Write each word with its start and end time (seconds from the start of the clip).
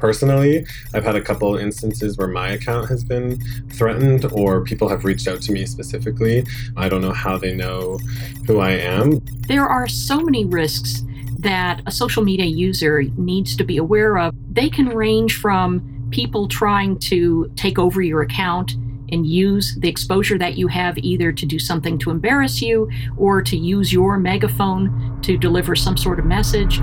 personally, 0.00 0.66
I've 0.94 1.04
had 1.04 1.14
a 1.14 1.20
couple 1.20 1.56
instances 1.56 2.16
where 2.18 2.28
my 2.28 2.50
account 2.50 2.88
has 2.88 3.04
been 3.04 3.40
threatened 3.70 4.24
or 4.32 4.62
people 4.62 4.88
have 4.88 5.04
reached 5.04 5.28
out 5.28 5.42
to 5.42 5.52
me 5.52 5.66
specifically. 5.66 6.44
I 6.76 6.88
don't 6.88 7.02
know 7.02 7.12
how 7.12 7.38
they 7.38 7.54
know 7.54 7.98
who 8.46 8.60
I 8.60 8.70
am. 8.70 9.20
There 9.46 9.66
are 9.66 9.86
so 9.86 10.20
many 10.20 10.44
risks 10.44 11.04
that 11.38 11.82
a 11.86 11.90
social 11.90 12.22
media 12.22 12.46
user 12.46 13.02
needs 13.16 13.56
to 13.56 13.64
be 13.64 13.76
aware 13.76 14.18
of. 14.18 14.34
They 14.52 14.68
can 14.68 14.88
range 14.88 15.38
from 15.38 16.08
people 16.10 16.48
trying 16.48 16.98
to 16.98 17.50
take 17.56 17.78
over 17.78 18.02
your 18.02 18.22
account 18.22 18.72
and 19.12 19.26
use 19.26 19.76
the 19.76 19.88
exposure 19.88 20.38
that 20.38 20.56
you 20.56 20.68
have 20.68 20.96
either 20.98 21.32
to 21.32 21.46
do 21.46 21.58
something 21.58 21.98
to 21.98 22.10
embarrass 22.10 22.62
you 22.62 22.90
or 23.16 23.42
to 23.42 23.56
use 23.56 23.92
your 23.92 24.18
megaphone 24.18 25.18
to 25.22 25.36
deliver 25.36 25.74
some 25.74 25.96
sort 25.96 26.18
of 26.18 26.24
message. 26.24 26.80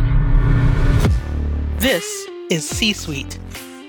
This 1.78 2.28
is 2.50 2.68
C 2.68 2.94
Suite, 2.94 3.38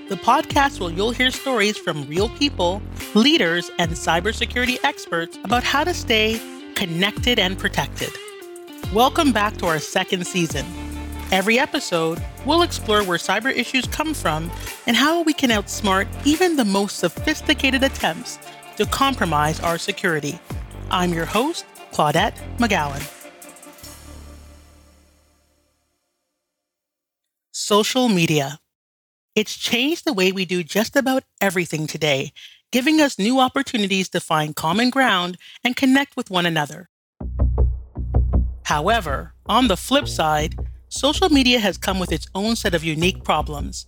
the 0.09 0.15
podcast 0.15 0.81
where 0.81 0.91
you'll 0.91 1.11
hear 1.11 1.31
stories 1.31 1.77
from 1.77 2.05
real 2.07 2.27
people, 2.29 2.81
leaders, 3.15 3.71
and 3.79 3.91
cybersecurity 3.91 4.77
experts 4.83 5.37
about 5.45 5.63
how 5.63 5.85
to 5.85 5.93
stay 5.93 6.41
connected 6.75 7.39
and 7.39 7.57
protected. 7.57 8.09
Welcome 8.93 9.31
back 9.31 9.55
to 9.57 9.67
our 9.67 9.79
second 9.79 10.27
season. 10.27 10.65
Every 11.31 11.57
episode, 11.57 12.21
we'll 12.45 12.63
explore 12.63 13.03
where 13.03 13.17
cyber 13.17 13.55
issues 13.55 13.85
come 13.85 14.13
from 14.13 14.51
and 14.87 14.97
how 14.97 15.21
we 15.21 15.31
can 15.31 15.51
outsmart 15.51 16.07
even 16.25 16.57
the 16.57 16.65
most 16.65 16.97
sophisticated 16.97 17.83
attempts 17.83 18.39
to 18.75 18.85
compromise 18.87 19.59
our 19.61 19.77
security. 19.77 20.37
I'm 20.91 21.13
your 21.13 21.25
host, 21.25 21.65
Claudette 21.93 22.35
McGowan. 22.57 23.18
Social 27.69 28.09
media. 28.09 28.57
It's 29.35 29.55
changed 29.55 30.03
the 30.03 30.11
way 30.11 30.31
we 30.31 30.43
do 30.43 30.63
just 30.63 30.95
about 30.95 31.23
everything 31.39 31.85
today, 31.85 32.33
giving 32.71 32.99
us 32.99 33.19
new 33.19 33.39
opportunities 33.39 34.09
to 34.09 34.19
find 34.19 34.55
common 34.55 34.89
ground 34.89 35.37
and 35.63 35.75
connect 35.75 36.17
with 36.17 36.31
one 36.31 36.47
another. 36.47 36.89
However, 38.63 39.35
on 39.45 39.67
the 39.67 39.77
flip 39.77 40.07
side, 40.07 40.55
social 40.87 41.29
media 41.29 41.59
has 41.59 41.77
come 41.77 41.99
with 41.99 42.11
its 42.11 42.25
own 42.33 42.55
set 42.55 42.73
of 42.73 42.83
unique 42.83 43.23
problems. 43.23 43.85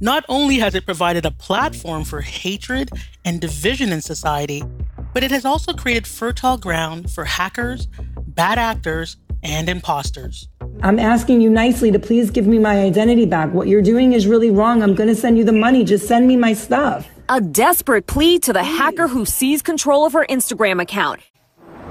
Not 0.00 0.24
only 0.30 0.56
has 0.60 0.74
it 0.74 0.86
provided 0.86 1.26
a 1.26 1.30
platform 1.30 2.04
for 2.04 2.22
hatred 2.22 2.90
and 3.26 3.42
division 3.42 3.92
in 3.92 4.00
society, 4.00 4.64
but 5.12 5.22
it 5.22 5.30
has 5.32 5.44
also 5.44 5.74
created 5.74 6.06
fertile 6.06 6.56
ground 6.56 7.10
for 7.10 7.26
hackers, 7.26 7.88
bad 8.26 8.58
actors, 8.58 9.18
and 9.42 9.68
imposters. 9.68 10.48
I'm 10.80 11.00
asking 11.00 11.40
you 11.40 11.50
nicely 11.50 11.90
to 11.90 11.98
please 11.98 12.30
give 12.30 12.46
me 12.46 12.60
my 12.60 12.80
identity 12.80 13.26
back. 13.26 13.52
What 13.52 13.66
you're 13.66 13.82
doing 13.82 14.12
is 14.12 14.28
really 14.28 14.50
wrong. 14.50 14.80
I'm 14.80 14.94
going 14.94 15.08
to 15.08 15.14
send 15.14 15.36
you 15.36 15.42
the 15.42 15.52
money. 15.52 15.84
Just 15.84 16.06
send 16.06 16.28
me 16.28 16.36
my 16.36 16.52
stuff. 16.52 17.08
A 17.28 17.40
desperate 17.40 18.06
plea 18.06 18.38
to 18.40 18.52
the 18.52 18.62
hacker 18.62 19.08
who 19.08 19.24
seized 19.24 19.64
control 19.64 20.06
of 20.06 20.12
her 20.12 20.24
Instagram 20.26 20.80
account. 20.80 21.20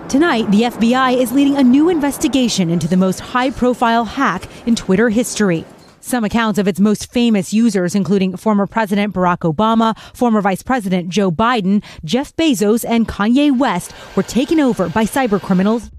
Tonight, 0.08 0.50
the 0.52 0.62
FBI 0.62 1.18
is 1.18 1.34
leading 1.34 1.58
a 1.58 1.64
new 1.64 1.90
investigation 1.90 2.70
into 2.70 2.88
the 2.88 2.96
most 2.96 3.20
high 3.20 3.52
profile 3.52 4.06
hack 4.06 4.48
in 4.66 4.74
Twitter 4.74 5.10
history. 5.10 5.66
Some 6.00 6.24
accounts 6.24 6.58
of 6.58 6.70
its 6.70 6.80
most 6.80 7.12
famous 7.12 7.52
users, 7.52 7.94
including 7.94 8.38
former 8.38 8.66
President 8.68 9.14
Barack 9.14 9.40
Obama, 9.40 9.98
former 10.16 10.40
Vice 10.40 10.64
President 10.64 11.10
Joe 11.10 11.30
Biden, 11.30 11.84
Jeff 12.06 12.34
Bezos, 12.38 12.86
and 12.88 13.06
Kanye 13.06 13.56
West, 13.56 13.92
were 14.16 14.24
taken 14.24 14.62
over 14.62 14.88
by 14.88 15.04
cybercriminals. 15.04 15.92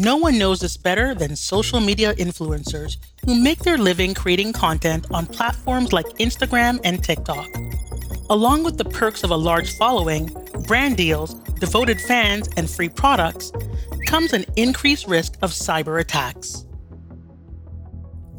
No 0.00 0.16
one 0.16 0.38
knows 0.38 0.60
this 0.60 0.78
better 0.78 1.14
than 1.14 1.36
social 1.36 1.78
media 1.78 2.14
influencers 2.14 2.96
who 3.26 3.38
make 3.38 3.58
their 3.58 3.76
living 3.76 4.14
creating 4.14 4.54
content 4.54 5.06
on 5.10 5.26
platforms 5.26 5.92
like 5.92 6.06
Instagram 6.16 6.80
and 6.84 7.04
TikTok. 7.04 7.46
Along 8.30 8.64
with 8.64 8.78
the 8.78 8.86
perks 8.86 9.24
of 9.24 9.30
a 9.30 9.36
large 9.36 9.76
following, 9.76 10.34
brand 10.66 10.96
deals, 10.96 11.34
devoted 11.60 12.00
fans, 12.00 12.48
and 12.56 12.70
free 12.70 12.88
products, 12.88 13.52
comes 14.06 14.32
an 14.32 14.46
increased 14.56 15.06
risk 15.06 15.34
of 15.42 15.50
cyber 15.50 16.00
attacks. 16.00 16.64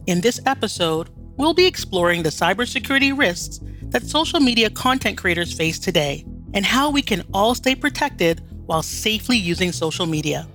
In 0.08 0.22
this 0.22 0.41
episode, 0.47 1.09
we'll 1.38 1.53
be 1.53 1.68
exploring 1.68 2.24
the 2.24 2.30
cybersecurity 2.30 3.16
risks 3.16 3.59
that 3.91 4.02
social 4.02 4.40
media 4.40 4.72
content 4.72 5.16
creators 5.16 5.53
face 5.53 5.78
today 5.78 6.25
and 6.56 6.66
how 6.66 6.90
we 6.90 7.03
can 7.03 7.22
all 7.35 7.53
stay 7.53 7.75
protected 7.75 8.41
while 8.66 8.81
safely 8.81 9.38
using 9.38 9.72
social 9.72 10.08
media. 10.08 10.47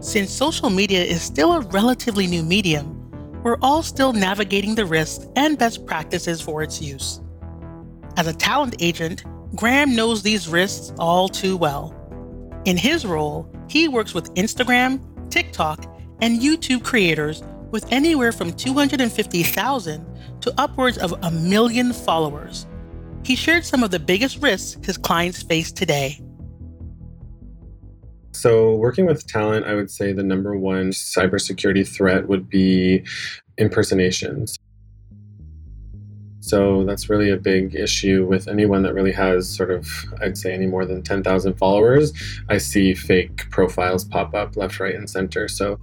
Since 0.00 0.32
social 0.32 0.70
media 0.70 1.04
is 1.04 1.20
still 1.20 1.52
a 1.52 1.60
relatively 1.60 2.26
new 2.26 2.42
medium, 2.42 2.96
we're 3.42 3.58
all 3.60 3.82
still 3.82 4.14
navigating 4.14 4.74
the 4.74 4.86
risks 4.86 5.26
and 5.36 5.58
best 5.58 5.84
practices 5.84 6.40
for 6.40 6.62
its 6.62 6.80
use. 6.80 7.20
As 8.16 8.26
a 8.26 8.32
talent 8.32 8.76
agent, 8.80 9.24
Graham 9.54 9.94
knows 9.94 10.22
these 10.22 10.48
risks 10.48 10.94
all 10.98 11.28
too 11.28 11.54
well. 11.54 11.94
In 12.64 12.78
his 12.78 13.04
role, 13.04 13.46
he 13.68 13.88
works 13.88 14.14
with 14.14 14.32
Instagram, 14.36 15.02
TikTok, 15.28 15.84
and 16.22 16.40
YouTube 16.40 16.82
creators 16.82 17.42
with 17.70 17.84
anywhere 17.92 18.32
from 18.32 18.54
250,000 18.54 20.06
to 20.40 20.54
upwards 20.56 20.96
of 20.96 21.12
a 21.22 21.30
million 21.30 21.92
followers. 21.92 22.66
He 23.22 23.36
shared 23.36 23.66
some 23.66 23.82
of 23.82 23.90
the 23.90 23.98
biggest 23.98 24.42
risks 24.42 24.82
his 24.82 24.96
clients 24.96 25.42
face 25.42 25.70
today. 25.70 26.20
So, 28.32 28.74
working 28.76 29.06
with 29.06 29.26
talent, 29.26 29.66
I 29.66 29.74
would 29.74 29.90
say 29.90 30.12
the 30.12 30.22
number 30.22 30.56
one 30.56 30.90
cybersecurity 30.90 31.86
threat 31.86 32.28
would 32.28 32.48
be 32.48 33.04
impersonations. 33.58 34.56
So 36.40 36.84
that's 36.84 37.08
really 37.08 37.30
a 37.30 37.36
big 37.36 37.76
issue 37.76 38.26
with 38.26 38.48
anyone 38.48 38.82
that 38.82 38.94
really 38.94 39.12
has 39.12 39.48
sort 39.48 39.70
of, 39.70 39.86
I'd 40.20 40.38
say, 40.38 40.52
any 40.52 40.66
more 40.66 40.84
than 40.84 41.02
10,000 41.02 41.54
followers. 41.54 42.12
I 42.48 42.58
see 42.58 42.94
fake 42.94 43.48
profiles 43.50 44.04
pop 44.04 44.34
up 44.34 44.56
left, 44.56 44.80
right, 44.80 44.94
and 44.94 45.08
center. 45.08 45.46
So 45.48 45.78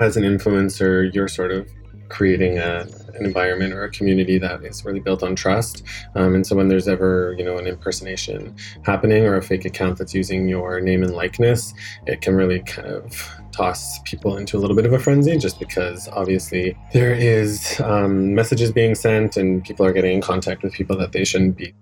as 0.00 0.16
an 0.16 0.22
influencer, 0.22 1.12
you're 1.12 1.28
sort 1.28 1.50
of 1.50 1.68
creating 2.12 2.58
a, 2.58 2.86
an 3.14 3.24
environment 3.24 3.72
or 3.72 3.84
a 3.84 3.90
community 3.90 4.36
that 4.38 4.62
is 4.62 4.84
really 4.84 5.00
built 5.00 5.22
on 5.22 5.34
trust. 5.34 5.82
Um, 6.14 6.34
and 6.34 6.46
so 6.46 6.54
when 6.54 6.68
there's 6.68 6.86
ever, 6.86 7.34
you 7.38 7.44
know, 7.44 7.56
an 7.56 7.66
impersonation 7.66 8.54
happening 8.82 9.24
or 9.24 9.36
a 9.36 9.42
fake 9.42 9.64
account 9.64 9.96
that's 9.96 10.14
using 10.14 10.46
your 10.46 10.80
name 10.80 11.02
and 11.02 11.14
likeness, 11.14 11.72
it 12.06 12.20
can 12.20 12.34
really 12.34 12.60
kind 12.60 12.88
of 12.88 13.28
toss 13.52 13.98
people 14.00 14.36
into 14.36 14.58
a 14.58 14.60
little 14.60 14.76
bit 14.76 14.84
of 14.84 14.92
a 14.92 14.98
frenzy 14.98 15.38
just 15.38 15.58
because 15.58 16.06
obviously 16.08 16.76
there 16.92 17.14
is 17.14 17.80
um, 17.80 18.34
messages 18.34 18.70
being 18.70 18.94
sent 18.94 19.38
and 19.38 19.64
people 19.64 19.84
are 19.86 19.92
getting 19.92 20.12
in 20.12 20.20
contact 20.20 20.62
with 20.62 20.72
people 20.74 20.96
that 20.96 21.12
they 21.12 21.24
shouldn't 21.24 21.56
be. 21.56 21.74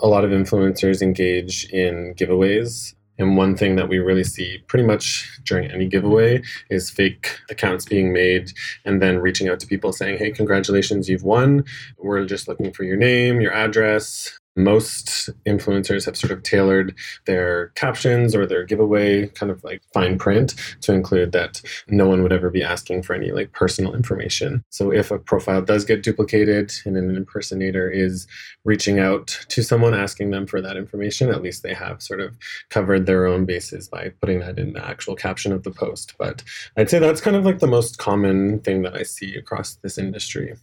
A 0.00 0.06
lot 0.06 0.24
of 0.24 0.30
influencers 0.30 1.00
engage 1.00 1.64
in 1.70 2.14
giveaways 2.16 2.95
and 3.18 3.36
one 3.36 3.56
thing 3.56 3.76
that 3.76 3.88
we 3.88 3.98
really 3.98 4.24
see 4.24 4.58
pretty 4.66 4.86
much 4.86 5.40
during 5.44 5.70
any 5.70 5.86
giveaway 5.86 6.42
is 6.70 6.90
fake 6.90 7.38
accounts 7.50 7.84
being 7.84 8.12
made 8.12 8.52
and 8.84 9.00
then 9.00 9.18
reaching 9.18 9.48
out 9.48 9.60
to 9.60 9.66
people 9.66 9.92
saying, 9.92 10.18
hey, 10.18 10.30
congratulations, 10.30 11.08
you've 11.08 11.22
won. 11.22 11.64
We're 11.98 12.24
just 12.24 12.48
looking 12.48 12.72
for 12.72 12.84
your 12.84 12.96
name, 12.96 13.40
your 13.40 13.52
address, 13.52 14.38
most 14.56 15.30
influencers 15.46 16.06
have 16.06 16.16
sort 16.16 16.32
of 16.32 16.42
tailored 16.42 16.94
their 17.26 17.68
captions 17.74 18.34
or 18.34 18.46
their 18.46 18.64
giveaway 18.64 19.28
kind 19.28 19.52
of 19.52 19.62
like 19.62 19.82
fine 19.92 20.18
print 20.18 20.54
to 20.80 20.92
include 20.92 21.32
that 21.32 21.60
no 21.88 22.08
one 22.08 22.22
would 22.22 22.32
ever 22.32 22.50
be 22.50 22.62
asking 22.62 23.02
for 23.02 23.14
any 23.14 23.30
like 23.30 23.52
personal 23.52 23.94
information. 23.94 24.64
So 24.70 24.92
if 24.92 25.10
a 25.10 25.18
profile 25.18 25.62
does 25.62 25.84
get 25.84 26.02
duplicated 26.02 26.72
and 26.84 26.96
an 26.96 27.14
impersonator 27.14 27.90
is 27.90 28.26
reaching 28.64 28.98
out 28.98 29.26
to 29.48 29.62
someone 29.62 29.94
asking 29.94 30.30
them 30.30 30.46
for 30.46 30.60
that 30.60 30.76
information, 30.76 31.30
at 31.30 31.42
least 31.42 31.62
they 31.62 31.74
have 31.74 32.02
sort 32.02 32.20
of 32.20 32.36
covered 32.70 33.06
their 33.06 33.26
own 33.26 33.44
bases 33.44 33.88
by 33.88 34.10
putting 34.20 34.40
that 34.40 34.58
in 34.58 34.72
the 34.72 34.86
actual 34.86 35.14
caption 35.14 35.52
of 35.52 35.62
the 35.62 35.70
post. 35.70 36.14
But 36.18 36.42
I'd 36.76 36.90
say 36.90 36.98
that's 36.98 37.20
kind 37.20 37.36
of 37.36 37.44
like 37.44 37.58
the 37.58 37.66
most 37.66 37.98
common 37.98 38.60
thing 38.60 38.82
that 38.82 38.96
I 38.96 39.02
see 39.02 39.36
across 39.36 39.74
this 39.76 39.98
industry. 39.98 40.54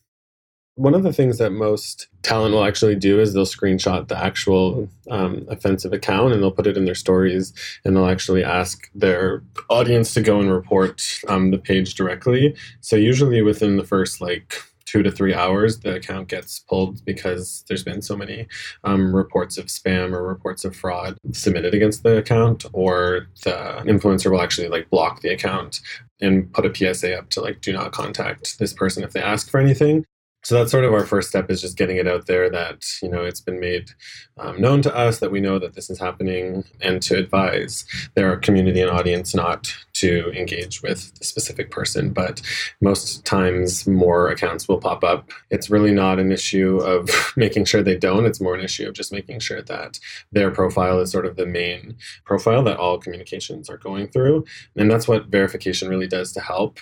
One 0.75 0.95
of 0.95 1.03
the 1.03 1.13
things 1.13 1.37
that 1.37 1.51
most 1.51 2.07
talent 2.23 2.55
will 2.55 2.63
actually 2.63 2.95
do 2.95 3.19
is 3.19 3.33
they'll 3.33 3.45
screenshot 3.45 4.07
the 4.07 4.17
actual 4.17 4.89
um, 5.11 5.45
offensive 5.47 5.93
account 5.93 6.33
and 6.33 6.41
they'll 6.41 6.51
put 6.51 6.65
it 6.65 6.77
in 6.77 6.85
their 6.85 6.95
stories 6.95 7.53
and 7.85 7.95
they'll 7.95 8.09
actually 8.09 8.43
ask 8.43 8.89
their 8.95 9.43
audience 9.69 10.13
to 10.15 10.21
go 10.21 10.39
and 10.39 10.51
report 10.51 11.03
um, 11.27 11.51
the 11.51 11.59
page 11.59 11.93
directly. 11.93 12.55
So, 12.81 12.95
usually 12.95 13.41
within 13.43 13.77
the 13.77 13.83
first 13.83 14.19
like 14.19 14.55
two 14.85 15.03
to 15.03 15.11
three 15.11 15.33
hours, 15.33 15.79
the 15.79 15.95
account 15.95 16.27
gets 16.27 16.59
pulled 16.59 17.03
because 17.03 17.65
there's 17.67 17.83
been 17.83 18.01
so 18.01 18.15
many 18.15 18.47
um, 18.83 19.15
reports 19.15 19.57
of 19.57 19.65
spam 19.65 20.13
or 20.13 20.27
reports 20.27 20.65
of 20.65 20.75
fraud 20.75 21.17
submitted 21.31 21.73
against 21.73 22.03
the 22.03 22.17
account, 22.17 22.65
or 22.73 23.27
the 23.43 23.81
influencer 23.85 24.31
will 24.31 24.41
actually 24.41 24.69
like 24.69 24.89
block 24.89 25.21
the 25.21 25.29
account 25.29 25.81
and 26.21 26.51
put 26.53 26.65
a 26.65 26.93
PSA 26.93 27.17
up 27.17 27.29
to 27.31 27.41
like 27.41 27.61
do 27.61 27.73
not 27.73 27.91
contact 27.91 28.59
this 28.59 28.73
person 28.73 29.03
if 29.03 29.13
they 29.13 29.21
ask 29.21 29.49
for 29.49 29.59
anything. 29.59 30.05
So 30.44 30.56
that's 30.56 30.72
sort 30.72 30.86
of 30.86 30.94
our 30.94 31.06
first 31.06 31.30
step 31.30 31.50
is 31.50 31.62
just 31.62 31.78
getting 31.78 31.98
it 31.98 32.07
out 32.07 32.25
there 32.28 32.50
that 32.50 32.86
you 33.01 33.10
know 33.10 33.24
it's 33.24 33.42
been 33.42 33.60
made 33.60 33.90
um, 34.38 34.60
known 34.60 34.81
to 34.81 34.95
us 34.95 35.19
that 35.19 35.31
we 35.31 35.40
know 35.40 35.60
that 35.60 35.74
this 35.74 35.90
is 35.90 36.00
happening 36.00 36.63
and 36.81 37.01
to 37.04 37.18
advise 37.18 37.86
their 38.16 38.38
community 38.38 38.81
and 38.81 38.90
audience 38.90 39.36
not 39.36 39.74
to 39.94 40.31
engage 40.31 40.81
with 40.81 41.13
the 41.16 41.24
specific 41.24 41.72
person. 41.72 42.12
But 42.12 42.42
most 42.81 43.25
times 43.25 43.88
more 43.88 44.30
accounts 44.30 44.68
will 44.68 44.80
pop 44.80 45.04
up. 45.04 45.31
It's 45.50 45.69
really 45.69 45.92
not 45.92 46.19
an 46.19 46.31
issue 46.31 46.78
of 46.78 47.10
making 47.38 47.66
sure 47.66 47.84
they 47.84 47.98
don't. 47.98 48.25
It's 48.25 48.42
more 48.42 48.56
an 48.56 48.63
issue 48.63 48.88
of 48.88 48.95
just 48.95 49.13
making 49.13 49.40
sure 49.40 49.62
that 49.62 50.00
their 50.31 50.51
profile 50.51 51.00
is 51.00 51.12
sort 51.12 51.25
of 51.25 51.36
the 51.36 51.45
main 51.45 51.95
profile 52.25 52.63
that 52.63 52.78
all 52.78 52.98
communications 52.98 53.69
are 53.69 53.78
going 53.78 54.07
through. 54.07 54.45
And 54.75 54.90
that's 54.90 55.07
what 55.07 55.28
verification 55.28 55.90
really 55.90 56.07
does 56.07 56.31
to 56.34 56.42
help 56.42 56.80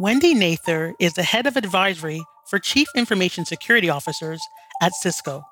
Wendy 0.00 0.32
Nather 0.32 0.94
is 0.98 1.12
the 1.12 1.22
head 1.22 1.46
of 1.46 1.58
advisory 1.58 2.22
for 2.48 2.58
Chief 2.58 2.88
Information 2.96 3.44
Security 3.44 3.90
Officers 3.90 4.40
at 4.80 4.94
Cisco. 4.94 5.42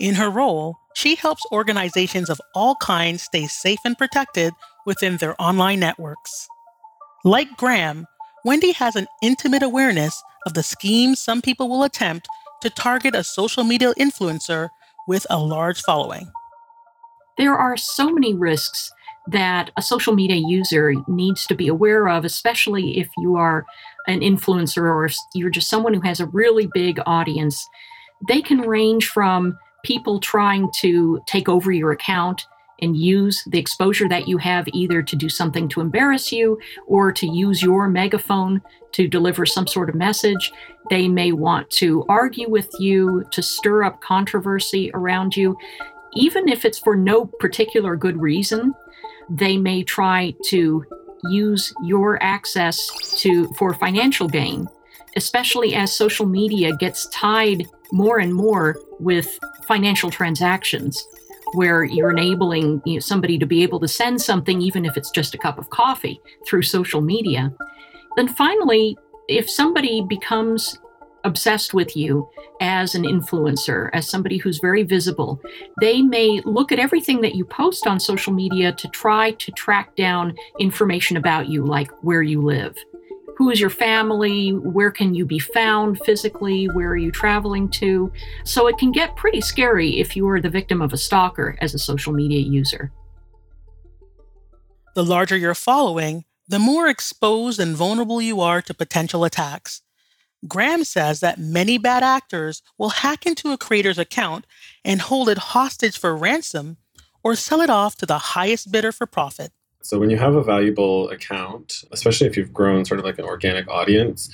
In 0.00 0.16
her 0.16 0.28
role, 0.28 0.78
she 0.96 1.14
helps 1.14 1.46
organizations 1.52 2.28
of 2.28 2.40
all 2.56 2.74
kinds 2.74 3.22
stay 3.22 3.46
safe 3.46 3.78
and 3.84 3.96
protected 3.96 4.52
within 4.84 5.18
their 5.18 5.40
online 5.40 5.78
networks. 5.78 6.48
Like 7.24 7.56
Graham, 7.56 8.06
Wendy 8.44 8.72
has 8.72 8.96
an 8.96 9.06
intimate 9.22 9.62
awareness 9.62 10.20
of 10.44 10.54
the 10.54 10.64
schemes 10.64 11.20
some 11.20 11.40
people 11.40 11.68
will 11.68 11.84
attempt 11.84 12.26
to 12.62 12.70
target 12.70 13.14
a 13.14 13.22
social 13.22 13.62
media 13.62 13.92
influencer 13.96 14.70
with 15.06 15.24
a 15.30 15.38
large 15.38 15.80
following. 15.82 16.32
There 17.38 17.54
are 17.54 17.76
so 17.76 18.10
many 18.10 18.34
risks 18.34 18.90
that 19.28 19.70
a 19.76 19.82
social 19.82 20.14
media 20.14 20.36
user 20.36 20.94
needs 21.08 21.46
to 21.46 21.54
be 21.54 21.68
aware 21.68 22.08
of, 22.08 22.24
especially 22.24 22.98
if 22.98 23.08
you 23.18 23.36
are 23.36 23.64
an 24.06 24.20
influencer 24.20 24.82
or 24.82 25.06
if 25.06 25.16
you're 25.32 25.50
just 25.50 25.68
someone 25.68 25.94
who 25.94 26.00
has 26.00 26.20
a 26.20 26.26
really 26.26 26.68
big 26.74 27.00
audience. 27.06 27.66
They 28.28 28.42
can 28.42 28.60
range 28.60 29.08
from 29.08 29.58
people 29.82 30.20
trying 30.20 30.70
to 30.80 31.22
take 31.26 31.48
over 31.48 31.72
your 31.72 31.92
account 31.92 32.46
and 32.80 32.96
use 32.96 33.42
the 33.46 33.58
exposure 33.58 34.08
that 34.08 34.28
you 34.28 34.36
have 34.36 34.66
either 34.72 35.02
to 35.02 35.16
do 35.16 35.28
something 35.28 35.68
to 35.68 35.80
embarrass 35.80 36.32
you 36.32 36.58
or 36.86 37.12
to 37.12 37.26
use 37.26 37.62
your 37.62 37.88
megaphone 37.88 38.60
to 38.92 39.06
deliver 39.08 39.46
some 39.46 39.66
sort 39.66 39.88
of 39.88 39.94
message. 39.94 40.52
They 40.90 41.08
may 41.08 41.32
want 41.32 41.70
to 41.70 42.04
argue 42.08 42.50
with 42.50 42.68
you, 42.78 43.24
to 43.30 43.42
stir 43.42 43.84
up 43.84 44.00
controversy 44.00 44.90
around 44.92 45.36
you, 45.36 45.56
even 46.14 46.48
if 46.48 46.64
it's 46.64 46.78
for 46.78 46.96
no 46.96 47.26
particular 47.26 47.96
good 47.96 48.20
reason 48.20 48.74
they 49.28 49.56
may 49.56 49.82
try 49.82 50.34
to 50.46 50.84
use 51.30 51.72
your 51.82 52.22
access 52.22 52.90
to 53.20 53.46
for 53.54 53.72
financial 53.74 54.28
gain 54.28 54.68
especially 55.16 55.74
as 55.74 55.94
social 55.94 56.26
media 56.26 56.76
gets 56.76 57.08
tied 57.08 57.66
more 57.92 58.18
and 58.18 58.34
more 58.34 58.76
with 58.98 59.38
financial 59.66 60.10
transactions 60.10 61.06
where 61.52 61.84
you're 61.84 62.10
enabling 62.10 62.82
you 62.84 62.94
know, 62.94 63.00
somebody 63.00 63.38
to 63.38 63.46
be 63.46 63.62
able 63.62 63.78
to 63.78 63.86
send 63.88 64.20
something 64.20 64.60
even 64.60 64.84
if 64.84 64.96
it's 64.96 65.10
just 65.10 65.34
a 65.34 65.38
cup 65.38 65.58
of 65.58 65.70
coffee 65.70 66.20
through 66.46 66.62
social 66.62 67.00
media. 67.00 67.52
Then 68.16 68.28
finally 68.28 68.96
if 69.28 69.48
somebody 69.48 70.04
becomes 70.06 70.78
obsessed 71.24 71.74
with 71.74 71.96
you 71.96 72.28
as 72.60 72.94
an 72.94 73.02
influencer, 73.02 73.90
as 73.92 74.08
somebody 74.08 74.38
who's 74.38 74.58
very 74.58 74.82
visible. 74.82 75.40
They 75.80 76.02
may 76.02 76.40
look 76.44 76.70
at 76.70 76.78
everything 76.78 77.20
that 77.22 77.34
you 77.34 77.44
post 77.44 77.86
on 77.86 77.98
social 77.98 78.32
media 78.32 78.72
to 78.72 78.88
try 78.88 79.32
to 79.32 79.52
track 79.52 79.96
down 79.96 80.36
information 80.58 81.16
about 81.16 81.48
you, 81.48 81.64
like 81.64 81.90
where 82.02 82.22
you 82.22 82.42
live. 82.42 82.76
Who 83.36 83.50
is 83.50 83.60
your 83.60 83.70
family? 83.70 84.50
Where 84.50 84.92
can 84.92 85.14
you 85.14 85.26
be 85.26 85.40
found 85.40 85.98
physically? 86.04 86.66
Where 86.66 86.90
are 86.90 86.96
you 86.96 87.10
traveling 87.10 87.68
to? 87.70 88.12
So 88.44 88.68
it 88.68 88.78
can 88.78 88.92
get 88.92 89.16
pretty 89.16 89.40
scary 89.40 89.98
if 89.98 90.14
you 90.14 90.28
are 90.28 90.40
the 90.40 90.50
victim 90.50 90.80
of 90.80 90.92
a 90.92 90.96
stalker 90.96 91.56
as 91.60 91.74
a 91.74 91.78
social 91.78 92.12
media 92.12 92.40
user. 92.40 92.92
The 94.94 95.04
larger 95.04 95.36
your 95.36 95.56
following, 95.56 96.24
the 96.46 96.60
more 96.60 96.86
exposed 96.86 97.58
and 97.58 97.74
vulnerable 97.74 98.22
you 98.22 98.40
are 98.40 98.62
to 98.62 98.72
potential 98.72 99.24
attacks. 99.24 99.82
Graham 100.46 100.84
says 100.84 101.20
that 101.20 101.38
many 101.38 101.78
bad 101.78 102.02
actors 102.02 102.62
will 102.78 102.90
hack 102.90 103.26
into 103.26 103.52
a 103.52 103.58
creator's 103.58 103.98
account 103.98 104.46
and 104.84 105.00
hold 105.00 105.28
it 105.28 105.38
hostage 105.38 105.98
for 105.98 106.16
ransom 106.16 106.76
or 107.22 107.34
sell 107.34 107.60
it 107.60 107.70
off 107.70 107.96
to 107.96 108.06
the 108.06 108.18
highest 108.18 108.70
bidder 108.70 108.92
for 108.92 109.06
profit. 109.06 109.52
So, 109.82 109.98
when 109.98 110.10
you 110.10 110.16
have 110.16 110.34
a 110.34 110.42
valuable 110.42 111.10
account, 111.10 111.84
especially 111.92 112.26
if 112.26 112.36
you've 112.36 112.52
grown 112.52 112.84
sort 112.84 113.00
of 113.00 113.06
like 113.06 113.18
an 113.18 113.24
organic 113.24 113.68
audience, 113.68 114.30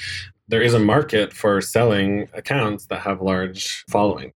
there 0.48 0.62
is 0.62 0.74
a 0.74 0.78
market 0.78 1.32
for 1.32 1.60
selling 1.60 2.28
accounts 2.34 2.86
that 2.86 3.00
have 3.00 3.20
large 3.20 3.84
following. 3.88 4.32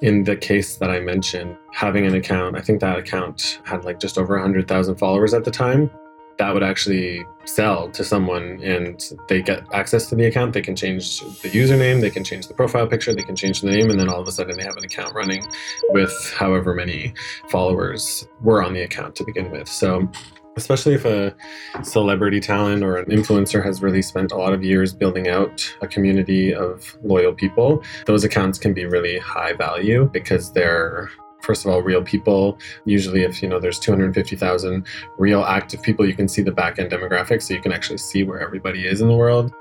In 0.00 0.24
the 0.24 0.36
case 0.36 0.76
that 0.76 0.90
I 0.90 1.00
mentioned, 1.00 1.56
having 1.72 2.06
an 2.06 2.14
account, 2.14 2.56
I 2.56 2.60
think 2.60 2.80
that 2.80 2.98
account 2.98 3.60
had 3.64 3.84
like 3.84 3.98
just 3.98 4.16
over 4.16 4.34
100,000 4.34 4.96
followers 4.96 5.34
at 5.34 5.44
the 5.44 5.50
time 5.50 5.90
that 6.38 6.54
would 6.54 6.62
actually 6.62 7.24
sell 7.44 7.90
to 7.90 8.04
someone 8.04 8.60
and 8.62 9.12
they 9.28 9.42
get 9.42 9.62
access 9.72 10.08
to 10.08 10.14
the 10.14 10.26
account 10.26 10.52
they 10.52 10.60
can 10.60 10.76
change 10.76 11.20
the 11.42 11.50
username 11.50 12.00
they 12.00 12.10
can 12.10 12.22
change 12.22 12.46
the 12.46 12.54
profile 12.54 12.86
picture 12.86 13.12
they 13.14 13.22
can 13.22 13.34
change 13.34 13.60
the 13.60 13.70
name 13.70 13.90
and 13.90 13.98
then 13.98 14.08
all 14.08 14.20
of 14.20 14.28
a 14.28 14.32
sudden 14.32 14.56
they 14.56 14.62
have 14.62 14.76
an 14.76 14.84
account 14.84 15.14
running 15.14 15.42
with 15.90 16.12
however 16.36 16.74
many 16.74 17.12
followers 17.48 18.28
were 18.40 18.62
on 18.62 18.72
the 18.72 18.82
account 18.82 19.16
to 19.16 19.24
begin 19.24 19.50
with. 19.50 19.68
So 19.68 20.08
especially 20.56 20.94
if 20.94 21.04
a 21.04 21.34
celebrity 21.82 22.40
talent 22.40 22.82
or 22.82 22.96
an 22.96 23.06
influencer 23.06 23.64
has 23.64 23.80
really 23.80 24.02
spent 24.02 24.32
a 24.32 24.36
lot 24.36 24.52
of 24.52 24.64
years 24.64 24.92
building 24.92 25.28
out 25.28 25.72
a 25.82 25.86
community 25.86 26.52
of 26.52 26.96
loyal 27.04 27.32
people 27.32 27.82
those 28.06 28.24
accounts 28.24 28.58
can 28.58 28.74
be 28.74 28.84
really 28.84 29.18
high 29.18 29.52
value 29.52 30.10
because 30.12 30.52
they're 30.52 31.10
first 31.42 31.64
of 31.64 31.70
all 31.70 31.82
real 31.82 32.02
people. 32.02 32.58
Usually 32.84 33.22
if 33.22 33.42
you 33.42 33.48
know 33.48 33.58
there's 33.58 33.78
250000 33.78 34.86
real 35.18 35.42
active 35.42 35.82
people 35.82 36.06
you 36.06 36.14
can 36.14 36.28
see 36.28 36.42
the 36.42 36.52
back 36.52 36.78
end 36.78 36.90
demographics 36.90 37.42
so 37.42 37.54
you 37.54 37.60
can 37.60 37.72
actually 37.72 37.98
see 37.98 38.24
where 38.24 38.40
everybody 38.40 38.86
is 38.86 39.00
in 39.00 39.08
the 39.08 39.16
world. 39.16 39.52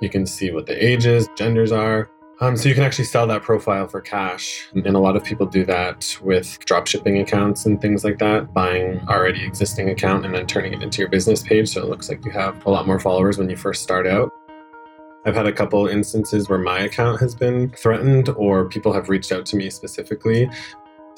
You 0.00 0.08
can 0.08 0.26
see 0.26 0.50
what 0.50 0.66
the 0.66 0.84
ages 0.84 1.28
genders 1.36 1.72
are. 1.72 2.10
Um, 2.40 2.56
so 2.56 2.68
you 2.68 2.74
can 2.74 2.82
actually 2.82 3.04
sell 3.04 3.24
that 3.28 3.42
profile 3.42 3.86
for 3.86 4.00
cash. 4.00 4.68
And 4.74 4.96
a 4.96 4.98
lot 4.98 5.14
of 5.14 5.22
people 5.22 5.46
do 5.46 5.64
that 5.66 6.18
with 6.20 6.58
drop 6.64 6.88
shipping 6.88 7.18
accounts 7.18 7.66
and 7.66 7.80
things 7.80 8.02
like 8.02 8.18
that 8.18 8.52
buying 8.52 9.00
already 9.08 9.44
existing 9.44 9.90
account 9.90 10.26
and 10.26 10.34
then 10.34 10.48
turning 10.48 10.72
it 10.72 10.82
into 10.82 10.98
your 10.98 11.08
business 11.08 11.40
page 11.40 11.68
so 11.68 11.82
it 11.82 11.88
looks 11.88 12.08
like 12.08 12.24
you 12.24 12.32
have 12.32 12.66
a 12.66 12.70
lot 12.70 12.84
more 12.84 12.98
followers 12.98 13.38
when 13.38 13.48
you 13.48 13.54
first 13.56 13.80
start 13.80 14.08
out. 14.08 14.32
I've 15.24 15.36
had 15.36 15.46
a 15.46 15.52
couple 15.52 15.86
instances 15.86 16.48
where 16.48 16.58
my 16.58 16.80
account 16.80 17.20
has 17.20 17.32
been 17.36 17.70
threatened 17.70 18.28
or 18.30 18.68
people 18.68 18.92
have 18.92 19.08
reached 19.08 19.30
out 19.30 19.46
to 19.46 19.56
me 19.56 19.70
specifically 19.70 20.50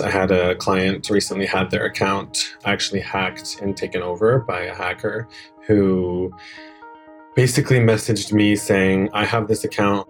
I 0.03 0.11
had 0.11 0.31
a 0.31 0.55
client 0.57 1.09
recently 1.09 1.47
had 1.47 1.71
their 1.71 1.85
account 1.85 2.57
actually 2.65 3.01
hacked 3.01 3.61
and 3.61 3.77
taken 3.77 4.03
over 4.03 4.41
by 4.41 4.63
a 4.63 4.75
hacker 4.75 5.29
who 5.67 6.33
basically 7.37 7.79
messaged 7.79 8.33
me 8.33 8.57
saying, 8.57 9.11
I 9.13 9.25
have 9.25 9.49
this 9.49 9.65
account 9.65 10.09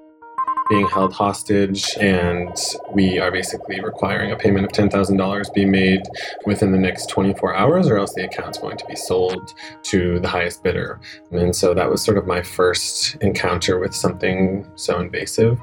being 0.71 0.89
held 0.89 1.13
hostage 1.13 1.95
and 2.01 2.57
we 2.95 3.19
are 3.19 3.31
basically 3.31 3.81
requiring 3.81 4.33
a 4.33 4.37
payment 4.37 4.65
of 4.65 4.73
$10,000 4.73 5.55
be 5.55 5.65
made 5.67 6.01
within 6.47 6.73
the 6.73 6.79
next 6.79 7.11
24 7.11 7.55
hours 7.55 7.89
or 7.89 7.99
else 7.99 8.15
the 8.15 8.25
account's 8.25 8.59
going 8.59 8.79
to 8.79 8.87
be 8.87 8.97
sold 8.97 9.53
to 9.83 10.19
the 10.21 10.29
highest 10.29 10.63
bidder. 10.63 11.01
And 11.33 11.55
so 11.55 11.75
that 11.75 11.91
was 11.91 12.03
sort 12.03 12.17
of 12.17 12.27
my 12.27 12.41
first 12.41 13.17
encounter 13.17 13.79
with 13.79 13.95
something 13.95 14.67
so 14.75 14.99
invasive. 15.01 15.61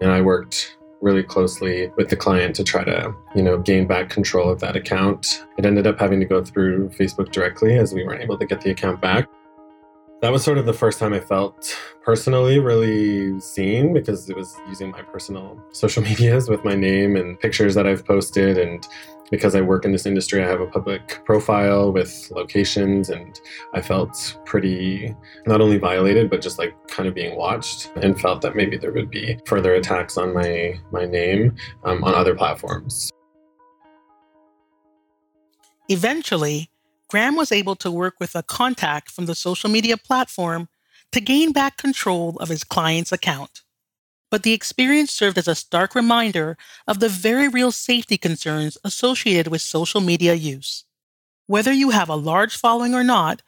And 0.00 0.10
I 0.10 0.22
worked 0.22 0.78
really 1.02 1.22
closely 1.22 1.90
with 1.96 2.08
the 2.08 2.16
client 2.16 2.54
to 2.56 2.64
try 2.64 2.84
to, 2.84 3.12
you 3.34 3.42
know, 3.42 3.58
gain 3.58 3.86
back 3.86 4.08
control 4.08 4.48
of 4.48 4.60
that 4.60 4.76
account. 4.76 5.44
It 5.58 5.66
ended 5.66 5.86
up 5.86 5.98
having 5.98 6.20
to 6.20 6.26
go 6.26 6.42
through 6.42 6.90
Facebook 6.90 7.32
directly 7.32 7.76
as 7.76 7.92
we 7.92 8.04
weren't 8.04 8.22
able 8.22 8.38
to 8.38 8.46
get 8.46 8.62
the 8.62 8.70
account 8.70 9.00
back. 9.00 9.28
That 10.22 10.30
was 10.30 10.44
sort 10.44 10.56
of 10.56 10.66
the 10.66 10.72
first 10.72 11.00
time 11.00 11.12
I 11.12 11.18
felt 11.18 11.76
personally 12.04 12.60
really 12.60 13.40
seen 13.40 13.92
because 13.92 14.30
it 14.30 14.36
was 14.36 14.56
using 14.68 14.92
my 14.92 15.02
personal 15.02 15.60
social 15.72 16.02
medias 16.08 16.48
with 16.48 16.64
my 16.64 16.76
name 16.76 17.16
and 17.16 17.38
pictures 17.40 17.74
that 17.74 17.88
I've 17.88 18.06
posted 18.06 18.56
and 18.56 18.86
because 19.30 19.54
I 19.54 19.60
work 19.60 19.84
in 19.84 19.92
this 19.92 20.06
industry, 20.06 20.42
I 20.42 20.46
have 20.46 20.60
a 20.60 20.66
public 20.66 21.24
profile 21.24 21.92
with 21.92 22.30
locations, 22.30 23.08
and 23.08 23.40
I 23.74 23.80
felt 23.80 24.38
pretty 24.44 25.14
not 25.46 25.60
only 25.60 25.78
violated, 25.78 26.30
but 26.30 26.42
just 26.42 26.58
like 26.58 26.74
kind 26.88 27.08
of 27.08 27.14
being 27.14 27.36
watched, 27.36 27.90
and 27.96 28.20
felt 28.20 28.42
that 28.42 28.54
maybe 28.54 28.76
there 28.76 28.92
would 28.92 29.10
be 29.10 29.38
further 29.46 29.74
attacks 29.74 30.16
on 30.16 30.34
my 30.34 30.78
my 30.90 31.06
name 31.06 31.54
um, 31.84 32.04
on 32.04 32.14
other 32.14 32.34
platforms. 32.34 33.10
Eventually, 35.88 36.70
Graham 37.08 37.36
was 37.36 37.52
able 37.52 37.76
to 37.76 37.90
work 37.90 38.14
with 38.20 38.34
a 38.34 38.42
contact 38.42 39.10
from 39.10 39.26
the 39.26 39.34
social 39.34 39.68
media 39.68 39.96
platform 39.96 40.68
to 41.10 41.20
gain 41.20 41.52
back 41.52 41.76
control 41.76 42.36
of 42.38 42.48
his 42.48 42.64
client's 42.64 43.12
account 43.12 43.61
but 44.32 44.44
the 44.44 44.54
experience 44.54 45.12
served 45.12 45.36
as 45.36 45.46
a 45.46 45.54
stark 45.54 45.94
reminder 45.94 46.56
of 46.88 47.00
the 47.00 47.08
very 47.10 47.48
real 47.48 47.70
safety 47.70 48.16
concerns 48.16 48.78
associated 48.82 49.48
with 49.48 49.60
social 49.60 50.00
media 50.00 50.32
use. 50.32 50.84
Whether 51.46 51.70
you 51.70 51.90
have 51.90 52.08
a 52.08 52.14
large 52.16 52.56
following 52.56 52.94
or 52.94 53.04
not, 53.04 53.42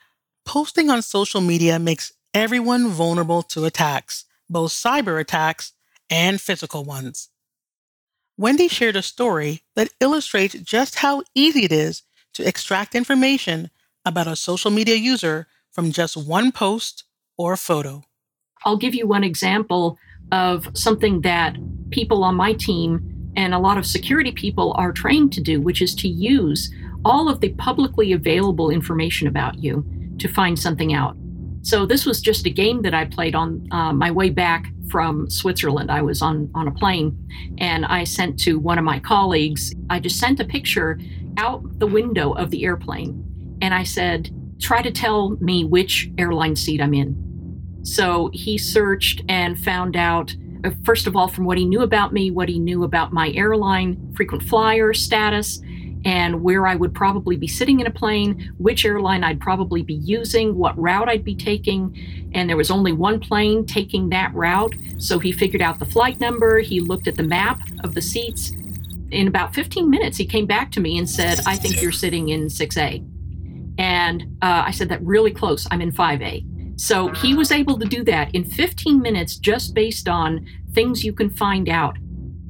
posting 0.44 0.90
on 0.90 1.00
social 1.00 1.40
media 1.40 1.78
makes 1.78 2.12
everyone 2.34 2.88
vulnerable 2.88 3.42
to 3.44 3.64
attacks, 3.64 4.26
both 4.50 4.72
cyber 4.72 5.18
attacks 5.18 5.72
and 6.10 6.38
physical 6.38 6.84
ones. 6.84 7.30
Wendy 8.36 8.68
shared 8.68 8.96
a 8.96 9.00
story 9.00 9.62
that 9.76 9.88
illustrates 10.00 10.52
just 10.56 10.96
how 10.96 11.22
easy 11.34 11.64
it 11.64 11.72
is 11.72 12.02
to 12.34 12.46
extract 12.46 12.94
information 12.94 13.70
about 14.04 14.26
a 14.26 14.36
social 14.36 14.70
media 14.70 14.96
user 14.96 15.46
from 15.70 15.92
just 15.92 16.14
one 16.14 16.52
post 16.52 17.04
or 17.38 17.56
photo. 17.56 18.04
I'll 18.66 18.76
give 18.76 18.94
you 18.94 19.06
one 19.06 19.24
example 19.24 19.98
of 20.32 20.68
something 20.74 21.20
that 21.22 21.56
people 21.90 22.24
on 22.24 22.34
my 22.34 22.52
team 22.54 23.32
and 23.36 23.54
a 23.54 23.58
lot 23.58 23.78
of 23.78 23.86
security 23.86 24.32
people 24.32 24.74
are 24.76 24.92
trained 24.92 25.32
to 25.32 25.40
do, 25.40 25.60
which 25.60 25.82
is 25.82 25.94
to 25.96 26.08
use 26.08 26.72
all 27.04 27.28
of 27.28 27.40
the 27.40 27.50
publicly 27.50 28.12
available 28.12 28.70
information 28.70 29.26
about 29.28 29.62
you 29.62 29.84
to 30.18 30.28
find 30.28 30.58
something 30.58 30.94
out. 30.94 31.16
So 31.62 31.86
this 31.86 32.04
was 32.04 32.20
just 32.20 32.46
a 32.46 32.50
game 32.50 32.82
that 32.82 32.94
I 32.94 33.06
played 33.06 33.34
on 33.34 33.66
uh, 33.70 33.92
my 33.92 34.10
way 34.10 34.30
back 34.30 34.66
from 34.90 35.28
Switzerland. 35.30 35.90
I 35.90 36.02
was 36.02 36.20
on 36.20 36.50
on 36.54 36.68
a 36.68 36.70
plane, 36.70 37.16
and 37.58 37.86
I 37.86 38.04
sent 38.04 38.38
to 38.40 38.58
one 38.58 38.78
of 38.78 38.84
my 38.84 39.00
colleagues. 39.00 39.72
I 39.88 39.98
just 39.98 40.18
sent 40.18 40.40
a 40.40 40.44
picture 40.44 40.98
out 41.38 41.78
the 41.78 41.86
window 41.86 42.32
of 42.32 42.50
the 42.50 42.64
airplane, 42.64 43.58
and 43.62 43.72
I 43.72 43.82
said, 43.82 44.30
"Try 44.60 44.82
to 44.82 44.90
tell 44.90 45.38
me 45.40 45.64
which 45.64 46.10
airline 46.18 46.54
seat 46.54 46.82
I'm 46.82 46.92
in." 46.92 47.23
So 47.84 48.30
he 48.32 48.58
searched 48.58 49.22
and 49.28 49.58
found 49.62 49.96
out 49.96 50.34
uh, 50.64 50.70
first 50.82 51.06
of 51.06 51.14
all, 51.14 51.28
from 51.28 51.44
what 51.44 51.58
he 51.58 51.64
knew 51.64 51.82
about 51.82 52.12
me, 52.12 52.30
what 52.30 52.48
he 52.48 52.58
knew 52.58 52.84
about 52.84 53.12
my 53.12 53.30
airline 53.32 54.12
frequent 54.14 54.42
flyer 54.42 54.94
status, 54.94 55.60
and 56.04 56.42
where 56.42 56.66
I 56.66 56.74
would 56.74 56.94
probably 56.94 57.36
be 57.36 57.46
sitting 57.46 57.80
in 57.80 57.86
a 57.86 57.90
plane, 57.90 58.52
which 58.58 58.84
airline 58.84 59.24
I'd 59.24 59.40
probably 59.40 59.82
be 59.82 59.94
using, 59.94 60.56
what 60.56 60.78
route 60.78 61.08
I'd 61.08 61.24
be 61.24 61.34
taking. 61.34 62.30
And 62.34 62.48
there 62.48 62.56
was 62.56 62.70
only 62.70 62.92
one 62.92 63.20
plane 63.20 63.64
taking 63.64 64.10
that 64.10 64.34
route. 64.34 64.74
So 64.98 65.18
he 65.18 65.32
figured 65.32 65.62
out 65.62 65.78
the 65.78 65.86
flight 65.86 66.20
number, 66.20 66.58
he 66.58 66.80
looked 66.80 67.08
at 67.08 67.16
the 67.16 67.22
map 67.22 67.60
of 67.82 67.94
the 67.94 68.02
seats. 68.02 68.52
In 69.10 69.28
about 69.28 69.54
15 69.54 69.88
minutes, 69.88 70.16
he 70.16 70.26
came 70.26 70.46
back 70.46 70.72
to 70.72 70.80
me 70.80 70.98
and 70.98 71.08
said, 71.08 71.40
I 71.46 71.56
think 71.56 71.80
you're 71.80 71.92
sitting 71.92 72.30
in 72.30 72.46
6A. 72.46 73.10
And 73.78 74.22
uh, 74.42 74.64
I 74.66 74.70
said, 74.72 74.88
That 74.88 75.02
really 75.02 75.30
close. 75.30 75.66
I'm 75.70 75.80
in 75.80 75.92
5A. 75.92 76.53
So 76.76 77.08
he 77.08 77.34
was 77.34 77.52
able 77.52 77.78
to 77.78 77.86
do 77.86 78.02
that 78.04 78.34
in 78.34 78.44
15 78.44 79.00
minutes 79.00 79.36
just 79.36 79.74
based 79.74 80.08
on 80.08 80.46
things 80.72 81.04
you 81.04 81.12
can 81.12 81.30
find 81.30 81.68
out. 81.68 81.96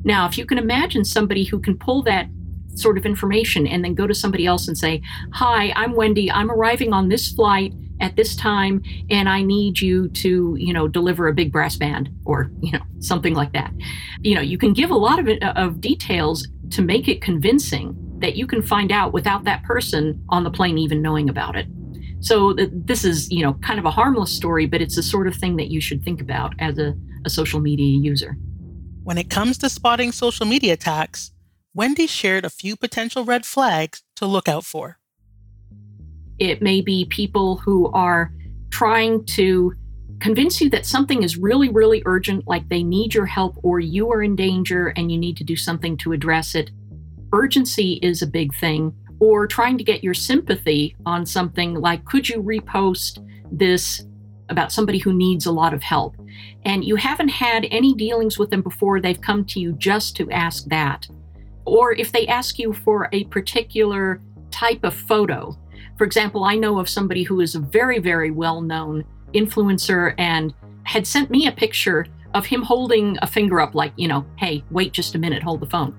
Now, 0.04 0.26
if 0.26 0.38
you 0.38 0.46
can 0.46 0.58
imagine 0.58 1.04
somebody 1.04 1.44
who 1.44 1.58
can 1.58 1.78
pull 1.78 2.02
that 2.04 2.28
sort 2.74 2.98
of 2.98 3.06
information 3.06 3.66
and 3.66 3.84
then 3.84 3.94
go 3.94 4.06
to 4.06 4.14
somebody 4.14 4.46
else 4.46 4.68
and 4.68 4.76
say, 4.76 5.00
Hi, 5.34 5.72
I'm 5.76 5.94
Wendy. 5.94 6.30
I'm 6.30 6.50
arriving 6.50 6.92
on 6.92 7.08
this 7.08 7.30
flight 7.30 7.72
at 8.00 8.16
this 8.16 8.34
time 8.34 8.82
and 9.08 9.28
I 9.28 9.42
need 9.42 9.80
you 9.80 10.08
to, 10.08 10.56
you 10.58 10.72
know, 10.72 10.88
deliver 10.88 11.28
a 11.28 11.32
big 11.32 11.52
brass 11.52 11.76
band 11.76 12.10
or, 12.24 12.50
you 12.60 12.72
know, 12.72 12.82
something 12.98 13.34
like 13.34 13.52
that. 13.52 13.72
You 14.20 14.34
know, 14.34 14.40
you 14.40 14.58
can 14.58 14.72
give 14.72 14.90
a 14.90 14.96
lot 14.96 15.18
of, 15.18 15.28
of 15.56 15.80
details 15.80 16.46
to 16.70 16.82
make 16.82 17.08
it 17.08 17.22
convincing 17.22 17.96
that 18.18 18.36
you 18.36 18.46
can 18.46 18.62
find 18.62 18.90
out 18.90 19.12
without 19.12 19.44
that 19.44 19.62
person 19.62 20.22
on 20.28 20.44
the 20.44 20.50
plane 20.50 20.78
even 20.78 21.02
knowing 21.02 21.28
about 21.28 21.56
it. 21.56 21.66
So 22.24 22.52
uh, 22.52 22.66
this 22.72 23.04
is, 23.04 23.30
you 23.30 23.42
know, 23.42 23.52
kind 23.54 23.78
of 23.78 23.84
a 23.84 23.90
harmless 23.90 24.32
story, 24.32 24.64
but 24.64 24.80
it's 24.80 24.96
the 24.96 25.02
sort 25.02 25.26
of 25.26 25.34
thing 25.34 25.56
that 25.56 25.68
you 25.68 25.78
should 25.78 26.02
think 26.02 26.22
about 26.22 26.54
as 26.58 26.78
a, 26.78 26.94
a 27.26 27.28
social 27.28 27.60
media 27.60 27.98
user. 27.98 28.38
When 29.02 29.18
it 29.18 29.28
comes 29.28 29.58
to 29.58 29.68
spotting 29.68 30.10
social 30.10 30.46
media 30.46 30.72
attacks, 30.72 31.32
Wendy 31.74 32.06
shared 32.06 32.46
a 32.46 32.50
few 32.50 32.76
potential 32.76 33.26
red 33.26 33.44
flags 33.44 34.02
to 34.16 34.24
look 34.24 34.48
out 34.48 34.64
for. 34.64 34.98
It 36.38 36.62
may 36.62 36.80
be 36.80 37.04
people 37.04 37.58
who 37.58 37.92
are 37.92 38.32
trying 38.70 39.26
to 39.26 39.74
convince 40.20 40.62
you 40.62 40.70
that 40.70 40.86
something 40.86 41.22
is 41.22 41.36
really, 41.36 41.68
really 41.68 42.02
urgent, 42.06 42.46
like 42.46 42.70
they 42.70 42.82
need 42.82 43.12
your 43.12 43.26
help 43.26 43.58
or 43.62 43.80
you 43.80 44.10
are 44.10 44.22
in 44.22 44.34
danger 44.34 44.94
and 44.96 45.12
you 45.12 45.18
need 45.18 45.36
to 45.36 45.44
do 45.44 45.56
something 45.56 45.98
to 45.98 46.12
address 46.12 46.54
it. 46.54 46.70
Urgency 47.34 47.98
is 48.00 48.22
a 48.22 48.26
big 48.26 48.54
thing 48.54 48.94
or 49.20 49.46
trying 49.46 49.78
to 49.78 49.84
get 49.84 50.04
your 50.04 50.14
sympathy 50.14 50.96
on 51.06 51.24
something 51.24 51.74
like, 51.74 52.04
could 52.04 52.28
you 52.28 52.42
repost 52.42 53.24
this 53.50 54.04
about 54.48 54.72
somebody 54.72 54.98
who 54.98 55.12
needs 55.12 55.46
a 55.46 55.52
lot 55.52 55.72
of 55.74 55.82
help? 55.82 56.16
And 56.64 56.84
you 56.84 56.96
haven't 56.96 57.28
had 57.28 57.66
any 57.70 57.94
dealings 57.94 58.38
with 58.38 58.50
them 58.50 58.62
before, 58.62 59.00
they've 59.00 59.20
come 59.20 59.44
to 59.46 59.60
you 59.60 59.72
just 59.72 60.16
to 60.16 60.30
ask 60.30 60.64
that. 60.66 61.06
Or 61.64 61.92
if 61.92 62.12
they 62.12 62.26
ask 62.26 62.58
you 62.58 62.72
for 62.72 63.08
a 63.12 63.24
particular 63.24 64.20
type 64.54 64.84
of 64.84 64.94
photo. 64.94 65.58
For 65.98 66.04
example, 66.04 66.44
I 66.44 66.54
know 66.54 66.78
of 66.78 66.88
somebody 66.88 67.24
who 67.24 67.40
is 67.40 67.54
a 67.54 67.60
very, 67.60 67.98
very 67.98 68.30
well 68.30 68.60
known 68.60 69.04
influencer 69.34 70.14
and 70.16 70.54
had 70.84 71.06
sent 71.06 71.30
me 71.30 71.46
a 71.46 71.52
picture 71.52 72.06
of 72.34 72.46
him 72.46 72.62
holding 72.62 73.16
a 73.22 73.26
finger 73.26 73.60
up, 73.60 73.74
like, 73.74 73.92
you 73.96 74.08
know, 74.08 74.24
hey, 74.36 74.64
wait 74.70 74.92
just 74.92 75.14
a 75.14 75.18
minute, 75.18 75.42
hold 75.42 75.60
the 75.60 75.66
phone. 75.66 75.94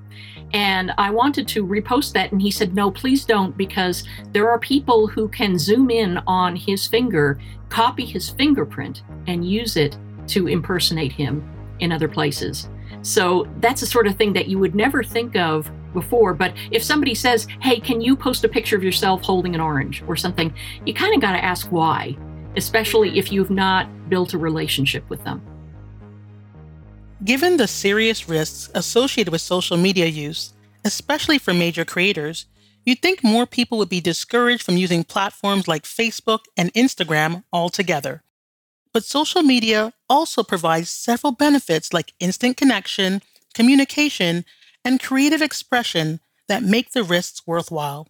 And 0.56 0.94
I 0.98 1.10
wanted 1.10 1.50
to 1.50 1.68
repost 1.68 2.14
that, 2.14 2.32
and 2.32 2.42
he 2.42 2.50
said, 2.50 2.76
No, 2.76 2.90
please 2.90 3.26
don't, 3.26 3.58
because 3.58 4.06
there 4.32 4.50
are 4.50 4.58
people 4.58 5.06
who 5.06 5.28
can 5.28 5.60
zoom 5.60 5.90
in 5.90 6.18
on 6.28 6.56
his 6.56 6.88
finger, 6.88 7.38
copy 7.68 8.06
his 8.06 8.30
fingerprint, 8.30 9.04
and 9.28 9.46
use 9.46 9.76
it 9.76 9.98
to 10.28 10.48
impersonate 10.48 11.12
him 11.12 11.44
in 11.82 11.92
other 11.92 12.08
places. 12.08 12.70
So 13.02 13.50
that's 13.60 13.82
the 13.82 13.86
sort 13.86 14.08
of 14.08 14.16
thing 14.16 14.32
that 14.32 14.48
you 14.48 14.58
would 14.58 14.76
never 14.76 15.04
think 15.04 15.36
of 15.36 15.70
before. 15.94 16.34
But 16.34 16.54
if 16.72 16.82
somebody 16.82 17.16
says, 17.16 17.48
Hey, 17.60 17.82
can 17.82 18.00
you 18.00 18.16
post 18.16 18.46
a 18.46 18.50
picture 18.50 18.78
of 18.78 18.84
yourself 18.84 19.24
holding 19.24 19.56
an 19.56 19.62
orange 19.62 20.06
or 20.08 20.16
something, 20.16 20.54
you 20.86 20.94
kind 20.94 21.14
of 21.14 21.20
got 21.20 21.34
to 21.34 21.44
ask 21.44 21.68
why, 21.70 22.16
especially 22.56 23.20
if 23.20 23.30
you've 23.30 23.52
not 23.52 23.90
built 24.08 24.34
a 24.34 24.38
relationship 24.38 25.10
with 25.10 25.22
them. 25.26 25.42
Given 27.26 27.58
the 27.58 27.68
serious 27.68 28.30
risks 28.30 28.70
associated 28.76 29.32
with 29.32 29.42
social 29.42 29.78
media 29.78 30.06
use, 30.06 30.54
especially 30.84 31.40
for 31.40 31.56
major 31.56 31.84
creators, 31.84 32.46
you'd 32.86 33.02
think 33.02 33.24
more 33.24 33.48
people 33.48 33.80
would 33.80 33.90
be 33.90 34.00
discouraged 34.00 34.62
from 34.62 34.78
using 34.78 35.04
platforms 35.04 35.68
like 35.68 35.86
Facebook 35.86 36.42
and 36.56 36.72
Instagram 36.76 37.44
altogether. 37.52 38.22
But 38.94 39.06
social 39.06 39.42
media 39.42 39.94
also 40.08 40.44
provides 40.44 40.92
several 40.92 41.32
benefits 41.32 41.92
like 41.92 42.14
instant 42.20 42.58
connection, 42.58 43.24
communication, 43.56 44.46
and 44.84 45.02
creative 45.02 45.42
expression 45.42 46.20
that 46.48 46.62
make 46.62 46.92
the 46.92 47.04
risks 47.04 47.42
worthwhile. 47.48 48.08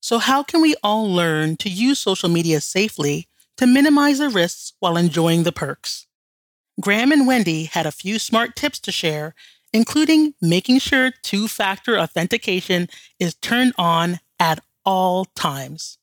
So, 0.00 0.18
how 0.18 0.42
can 0.42 0.62
we 0.62 0.74
all 0.82 1.12
learn 1.12 1.58
to 1.58 1.68
use 1.68 1.98
social 1.98 2.30
media 2.30 2.62
safely 2.62 3.28
to 3.58 3.66
minimize 3.66 4.18
the 4.18 4.30
risks 4.30 4.72
while 4.80 4.96
enjoying 4.96 5.42
the 5.42 5.52
perks? 5.52 6.07
Graham 6.80 7.10
and 7.10 7.26
Wendy 7.26 7.64
had 7.64 7.86
a 7.86 7.92
few 7.92 8.18
smart 8.18 8.54
tips 8.54 8.78
to 8.80 8.92
share, 8.92 9.34
including 9.72 10.34
making 10.40 10.78
sure 10.78 11.10
two 11.22 11.48
factor 11.48 11.98
authentication 11.98 12.88
is 13.18 13.34
turned 13.34 13.74
on 13.76 14.20
at 14.38 14.60
all 14.84 15.24
times. 15.24 15.98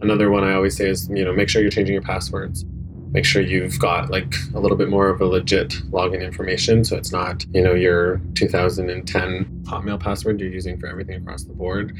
Another 0.00 0.30
one 0.30 0.44
I 0.44 0.54
always 0.54 0.76
say 0.76 0.88
is, 0.88 1.08
you 1.08 1.24
know, 1.24 1.32
make 1.32 1.48
sure 1.48 1.60
you're 1.60 1.70
changing 1.70 1.94
your 1.94 2.02
passwords 2.02 2.64
make 3.12 3.24
sure 3.24 3.42
you've 3.42 3.78
got 3.78 4.10
like 4.10 4.34
a 4.54 4.60
little 4.60 4.76
bit 4.76 4.88
more 4.88 5.08
of 5.08 5.20
a 5.20 5.26
legit 5.26 5.70
login 5.90 6.22
information. 6.22 6.84
So 6.84 6.96
it's 6.96 7.12
not 7.12 7.44
you 7.52 7.62
know 7.62 7.74
your 7.74 8.20
2010 8.34 9.62
hotmail 9.64 10.00
password 10.00 10.40
you're 10.40 10.50
using 10.50 10.78
for 10.78 10.86
everything 10.86 11.16
across 11.16 11.44
the 11.44 11.52
board. 11.52 11.96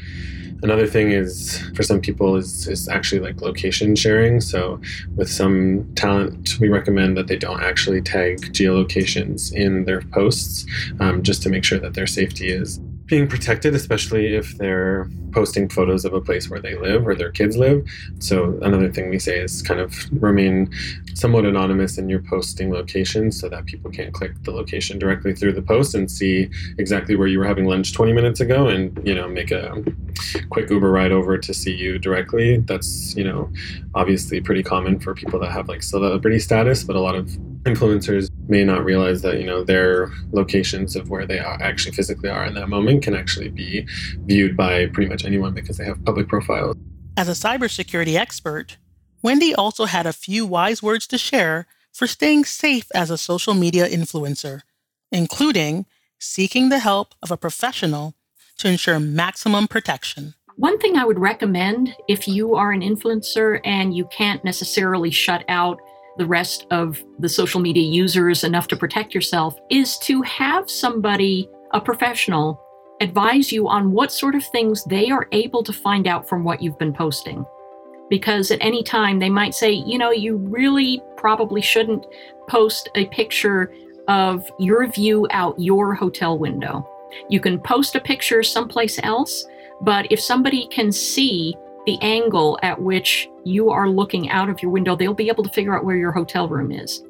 Another 0.61 0.87
thing 0.87 1.11
is 1.11 1.59
for 1.75 1.83
some 1.83 1.99
people 1.99 2.35
is, 2.35 2.67
is 2.67 2.87
actually 2.87 3.19
like 3.19 3.41
location 3.41 3.95
sharing. 3.95 4.41
So 4.41 4.81
with 5.15 5.29
some 5.29 5.93
talent 5.95 6.59
we 6.59 6.69
recommend 6.69 7.17
that 7.17 7.27
they 7.27 7.37
don't 7.37 7.61
actually 7.61 8.01
tag 8.01 8.39
geolocations 8.53 9.53
in 9.53 9.85
their 9.85 10.01
posts 10.01 10.65
um, 10.99 11.23
just 11.23 11.43
to 11.43 11.49
make 11.49 11.63
sure 11.63 11.79
that 11.79 11.93
their 11.93 12.07
safety 12.07 12.51
is 12.51 12.79
being 13.05 13.27
protected, 13.27 13.75
especially 13.75 14.35
if 14.35 14.57
they're 14.57 15.09
posting 15.31 15.67
photos 15.67 16.05
of 16.05 16.13
a 16.13 16.21
place 16.21 16.49
where 16.49 16.59
they 16.59 16.75
live 16.75 17.05
or 17.07 17.15
their 17.15 17.31
kids 17.31 17.57
live. 17.57 17.85
So, 18.19 18.57
another 18.61 18.91
thing 18.91 19.09
we 19.09 19.19
say 19.19 19.39
is 19.39 19.61
kind 19.61 19.79
of 19.79 19.93
remain 20.21 20.69
somewhat 21.13 21.45
anonymous 21.45 21.97
in 21.97 22.07
your 22.07 22.21
posting 22.21 22.71
location 22.71 23.31
so 23.31 23.49
that 23.49 23.65
people 23.65 23.91
can't 23.91 24.13
click 24.13 24.31
the 24.43 24.51
location 24.51 24.99
directly 24.99 25.33
through 25.33 25.53
the 25.53 25.61
post 25.61 25.95
and 25.95 26.09
see 26.09 26.49
exactly 26.77 27.15
where 27.15 27.27
you 27.27 27.39
were 27.39 27.45
having 27.45 27.65
lunch 27.65 27.93
20 27.93 28.13
minutes 28.13 28.39
ago 28.39 28.67
and, 28.67 28.99
you 29.05 29.13
know, 29.13 29.27
make 29.27 29.51
a 29.51 29.83
quick 30.49 30.69
Uber 30.69 30.91
ride 30.91 31.11
over 31.11 31.37
to 31.37 31.53
see 31.53 31.73
you 31.73 31.99
directly. 31.99 32.57
That's, 32.57 33.15
you 33.15 33.23
know, 33.23 33.51
obviously 33.95 34.39
pretty 34.39 34.63
common 34.63 34.99
for 34.99 35.13
people 35.13 35.39
that 35.39 35.51
have 35.51 35.67
like 35.67 35.83
celebrity 35.83 36.39
status, 36.39 36.83
but 36.83 36.95
a 36.95 37.01
lot 37.01 37.15
of 37.15 37.27
influencers 37.63 38.29
may 38.47 38.63
not 38.63 38.83
realize 38.83 39.21
that 39.21 39.39
you 39.39 39.45
know 39.45 39.63
their 39.63 40.11
locations 40.31 40.95
of 40.95 41.09
where 41.09 41.25
they 41.25 41.39
are 41.39 41.61
actually 41.61 41.95
physically 41.95 42.29
are 42.29 42.45
in 42.45 42.53
that 42.55 42.69
moment 42.69 43.03
can 43.03 43.15
actually 43.15 43.49
be 43.49 43.85
viewed 44.25 44.57
by 44.57 44.87
pretty 44.87 45.09
much 45.09 45.25
anyone 45.25 45.53
because 45.53 45.77
they 45.77 45.85
have 45.85 46.03
public 46.05 46.27
profiles. 46.27 46.75
As 47.15 47.29
a 47.29 47.47
cybersecurity 47.47 48.15
expert, 48.15 48.77
Wendy 49.21 49.55
also 49.55 49.85
had 49.85 50.05
a 50.05 50.13
few 50.13 50.45
wise 50.45 50.83
words 50.83 51.07
to 51.07 51.17
share 51.17 51.67
for 51.93 52.07
staying 52.07 52.45
safe 52.45 52.87
as 52.93 53.09
a 53.09 53.17
social 53.17 53.53
media 53.53 53.87
influencer, 53.87 54.61
including 55.11 55.85
seeking 56.19 56.69
the 56.69 56.79
help 56.79 57.13
of 57.21 57.31
a 57.31 57.37
professional 57.37 58.15
to 58.57 58.67
ensure 58.67 58.99
maximum 58.99 59.67
protection. 59.67 60.33
One 60.55 60.77
thing 60.79 60.97
I 60.97 61.05
would 61.05 61.19
recommend 61.19 61.95
if 62.07 62.27
you 62.27 62.55
are 62.55 62.71
an 62.71 62.81
influencer 62.81 63.59
and 63.63 63.95
you 63.95 64.05
can't 64.05 64.43
necessarily 64.43 65.09
shut 65.09 65.43
out 65.47 65.79
the 66.17 66.25
rest 66.25 66.67
of 66.71 67.03
the 67.19 67.29
social 67.29 67.59
media 67.59 67.83
users 67.83 68.43
enough 68.43 68.67
to 68.67 68.75
protect 68.75 69.13
yourself 69.15 69.59
is 69.69 69.97
to 69.99 70.21
have 70.21 70.69
somebody, 70.69 71.49
a 71.73 71.81
professional, 71.81 72.61
advise 73.01 73.51
you 73.51 73.67
on 73.67 73.91
what 73.91 74.11
sort 74.11 74.35
of 74.35 74.45
things 74.45 74.83
they 74.85 75.09
are 75.09 75.27
able 75.31 75.63
to 75.63 75.73
find 75.73 76.07
out 76.07 76.27
from 76.27 76.43
what 76.43 76.61
you've 76.61 76.77
been 76.77 76.93
posting. 76.93 77.45
Because 78.09 78.51
at 78.51 78.61
any 78.61 78.83
time 78.83 79.19
they 79.19 79.29
might 79.29 79.55
say, 79.55 79.71
you 79.71 79.97
know, 79.97 80.11
you 80.11 80.37
really 80.37 81.01
probably 81.17 81.61
shouldn't 81.61 82.05
post 82.47 82.89
a 82.95 83.05
picture 83.07 83.73
of 84.07 84.49
your 84.59 84.85
view 84.87 85.27
out 85.31 85.59
your 85.59 85.93
hotel 85.93 86.37
window. 86.37 86.87
You 87.29 87.39
can 87.39 87.59
post 87.59 87.95
a 87.95 88.01
picture 88.01 88.43
someplace 88.43 88.99
else, 89.03 89.45
but 89.81 90.11
if 90.11 90.19
somebody 90.19 90.67
can 90.67 90.91
see 90.91 91.55
the 91.85 91.99
angle 92.01 92.57
at 92.63 92.81
which 92.81 93.29
you 93.43 93.69
are 93.69 93.89
looking 93.89 94.29
out 94.29 94.49
of 94.49 94.61
your 94.61 94.71
window, 94.71 94.95
they'll 94.95 95.13
be 95.13 95.29
able 95.29 95.43
to 95.43 95.49
figure 95.49 95.77
out 95.77 95.85
where 95.85 95.97
your 95.97 96.11
hotel 96.11 96.47
room 96.47 96.71
is 96.71 97.03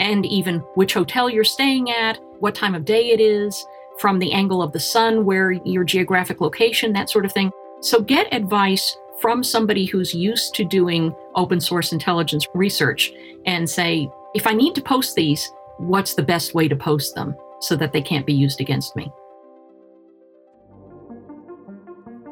and 0.00 0.26
even 0.26 0.58
which 0.74 0.94
hotel 0.94 1.30
you're 1.30 1.44
staying 1.44 1.90
at, 1.90 2.18
what 2.40 2.54
time 2.54 2.74
of 2.74 2.84
day 2.84 3.10
it 3.10 3.20
is, 3.20 3.64
from 3.98 4.18
the 4.18 4.32
angle 4.32 4.62
of 4.62 4.72
the 4.72 4.80
sun, 4.80 5.24
where 5.24 5.52
your 5.52 5.84
geographic 5.84 6.40
location, 6.40 6.92
that 6.92 7.08
sort 7.08 7.24
of 7.24 7.32
thing. 7.32 7.52
So 7.80 8.00
get 8.00 8.32
advice 8.32 8.96
from 9.20 9.44
somebody 9.44 9.84
who's 9.84 10.12
used 10.12 10.54
to 10.56 10.64
doing 10.64 11.14
open 11.36 11.60
source 11.60 11.92
intelligence 11.92 12.46
research 12.54 13.12
and 13.46 13.68
say, 13.68 14.10
if 14.34 14.46
I 14.46 14.52
need 14.52 14.74
to 14.74 14.82
post 14.82 15.14
these, 15.14 15.52
what's 15.76 16.14
the 16.14 16.22
best 16.22 16.54
way 16.54 16.66
to 16.66 16.74
post 16.74 17.14
them 17.14 17.36
so 17.60 17.76
that 17.76 17.92
they 17.92 18.02
can't 18.02 18.26
be 18.26 18.34
used 18.34 18.60
against 18.60 18.96
me? 18.96 19.12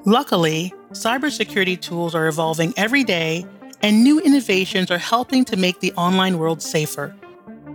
Luckily, 0.06 0.72
cybersecurity 0.92 1.78
tools 1.78 2.14
are 2.14 2.26
evolving 2.26 2.72
every 2.78 3.04
day, 3.04 3.44
and 3.82 4.02
new 4.02 4.18
innovations 4.18 4.90
are 4.90 4.98
helping 4.98 5.44
to 5.44 5.56
make 5.58 5.80
the 5.80 5.92
online 5.92 6.38
world 6.38 6.62
safer. 6.62 7.14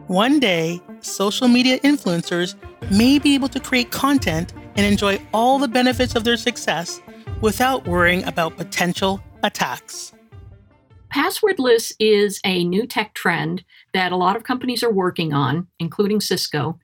One 0.07 0.39
day, 0.39 0.81
social 1.01 1.47
media 1.47 1.79
influencers 1.81 2.55
may 2.89 3.19
be 3.19 3.35
able 3.35 3.49
to 3.49 3.59
create 3.59 3.91
content 3.91 4.53
and 4.75 4.87
enjoy 4.87 5.21
all 5.35 5.59
the 5.59 5.67
benefits 5.67 6.15
of 6.15 6.23
their 6.23 6.35
success 6.35 6.99
without 7.41 7.87
worrying 7.87 8.23
about 8.23 8.57
potential 8.57 9.21
attacks. 9.43 10.11
Passwordless 11.13 11.93
is 11.99 12.41
a 12.43 12.63
new 12.63 12.87
tech 12.87 13.13
trend 13.13 13.63
that 13.93 14.11
a 14.11 14.17
lot 14.17 14.35
of 14.35 14.43
companies 14.43 14.83
are 14.83 14.91
working 14.91 15.31
on, 15.31 15.67
including 15.77 16.19
Cisco. 16.19 16.79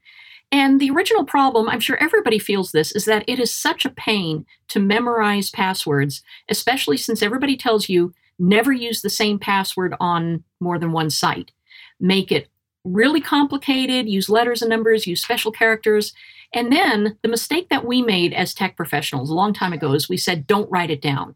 And 0.51 0.81
the 0.81 0.89
original 0.91 1.23
problem, 1.23 1.69
I'm 1.69 1.79
sure 1.79 1.95
everybody 1.97 2.37
feels 2.37 2.71
this, 2.71 2.91
is 2.91 3.05
that 3.05 3.23
it 3.27 3.39
is 3.39 3.53
such 3.53 3.85
a 3.85 3.89
pain 3.89 4.45
to 4.67 4.79
memorize 4.79 5.49
passwords, 5.49 6.21
especially 6.49 6.97
since 6.97 7.21
everybody 7.21 7.55
tells 7.55 7.87
you 7.87 8.13
never 8.37 8.71
use 8.71 9.01
the 9.01 9.09
same 9.09 9.39
password 9.39 9.95
on 9.99 10.43
more 10.59 10.77
than 10.77 10.91
one 10.91 11.09
site. 11.09 11.51
Make 11.99 12.31
it 12.31 12.49
really 12.83 13.21
complicated, 13.21 14.09
use 14.09 14.29
letters 14.29 14.61
and 14.61 14.69
numbers, 14.69 15.07
use 15.07 15.21
special 15.21 15.51
characters. 15.51 16.13
And 16.53 16.71
then 16.71 17.17
the 17.21 17.29
mistake 17.29 17.69
that 17.69 17.85
we 17.85 18.01
made 18.01 18.33
as 18.33 18.53
tech 18.53 18.75
professionals 18.75 19.29
a 19.29 19.35
long 19.35 19.53
time 19.53 19.71
ago 19.71 19.93
is 19.93 20.09
we 20.09 20.17
said, 20.17 20.47
don't 20.47 20.69
write 20.71 20.89
it 20.89 21.01
down. 21.01 21.35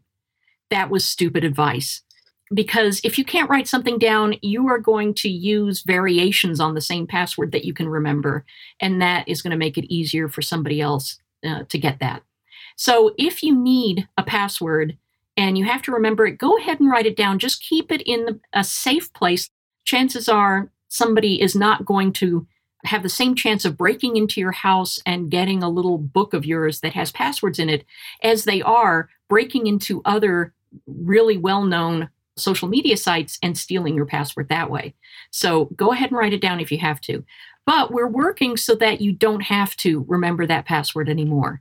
That 0.70 0.90
was 0.90 1.04
stupid 1.04 1.44
advice. 1.44 2.02
Because 2.54 3.00
if 3.02 3.18
you 3.18 3.24
can't 3.24 3.50
write 3.50 3.66
something 3.66 3.98
down, 3.98 4.36
you 4.40 4.68
are 4.68 4.78
going 4.78 5.14
to 5.14 5.28
use 5.28 5.82
variations 5.82 6.60
on 6.60 6.74
the 6.74 6.80
same 6.80 7.06
password 7.06 7.50
that 7.52 7.64
you 7.64 7.74
can 7.74 7.88
remember. 7.88 8.44
And 8.80 9.02
that 9.02 9.28
is 9.28 9.42
going 9.42 9.50
to 9.50 9.56
make 9.56 9.76
it 9.76 9.92
easier 9.92 10.28
for 10.28 10.42
somebody 10.42 10.80
else 10.80 11.18
uh, 11.44 11.64
to 11.68 11.78
get 11.78 11.98
that. 11.98 12.22
So 12.76 13.14
if 13.18 13.42
you 13.42 13.54
need 13.54 14.06
a 14.16 14.22
password 14.22 14.96
and 15.36 15.58
you 15.58 15.64
have 15.64 15.82
to 15.82 15.92
remember 15.92 16.26
it, 16.26 16.38
go 16.38 16.56
ahead 16.56 16.78
and 16.78 16.90
write 16.90 17.06
it 17.06 17.16
down. 17.16 17.38
Just 17.38 17.62
keep 17.62 17.90
it 17.90 18.02
in 18.02 18.40
a 18.52 18.62
safe 18.62 19.12
place. 19.12 19.50
Chances 19.84 20.28
are 20.28 20.70
somebody 20.88 21.40
is 21.40 21.56
not 21.56 21.84
going 21.84 22.12
to 22.14 22.46
have 22.84 23.02
the 23.02 23.08
same 23.08 23.34
chance 23.34 23.64
of 23.64 23.76
breaking 23.76 24.16
into 24.16 24.40
your 24.40 24.52
house 24.52 25.00
and 25.04 25.30
getting 25.30 25.62
a 25.62 25.68
little 25.68 25.98
book 25.98 26.32
of 26.32 26.44
yours 26.44 26.80
that 26.80 26.92
has 26.92 27.10
passwords 27.10 27.58
in 27.58 27.68
it 27.68 27.84
as 28.22 28.44
they 28.44 28.62
are 28.62 29.08
breaking 29.28 29.66
into 29.66 30.02
other 30.04 30.52
really 30.86 31.36
well 31.36 31.64
known 31.64 32.08
social 32.36 32.68
media 32.68 32.96
sites 32.96 33.38
and 33.42 33.56
stealing 33.56 33.94
your 33.94 34.06
password 34.06 34.48
that 34.48 34.70
way. 34.70 34.94
So 35.30 35.66
go 35.76 35.92
ahead 35.92 36.10
and 36.10 36.18
write 36.18 36.32
it 36.32 36.40
down 36.40 36.60
if 36.60 36.70
you 36.70 36.78
have 36.78 37.00
to. 37.02 37.24
But 37.64 37.90
we're 37.90 38.08
working 38.08 38.56
so 38.56 38.74
that 38.76 39.00
you 39.00 39.12
don't 39.12 39.40
have 39.40 39.76
to 39.78 40.04
remember 40.06 40.46
that 40.46 40.66
password 40.66 41.08
anymore. 41.08 41.60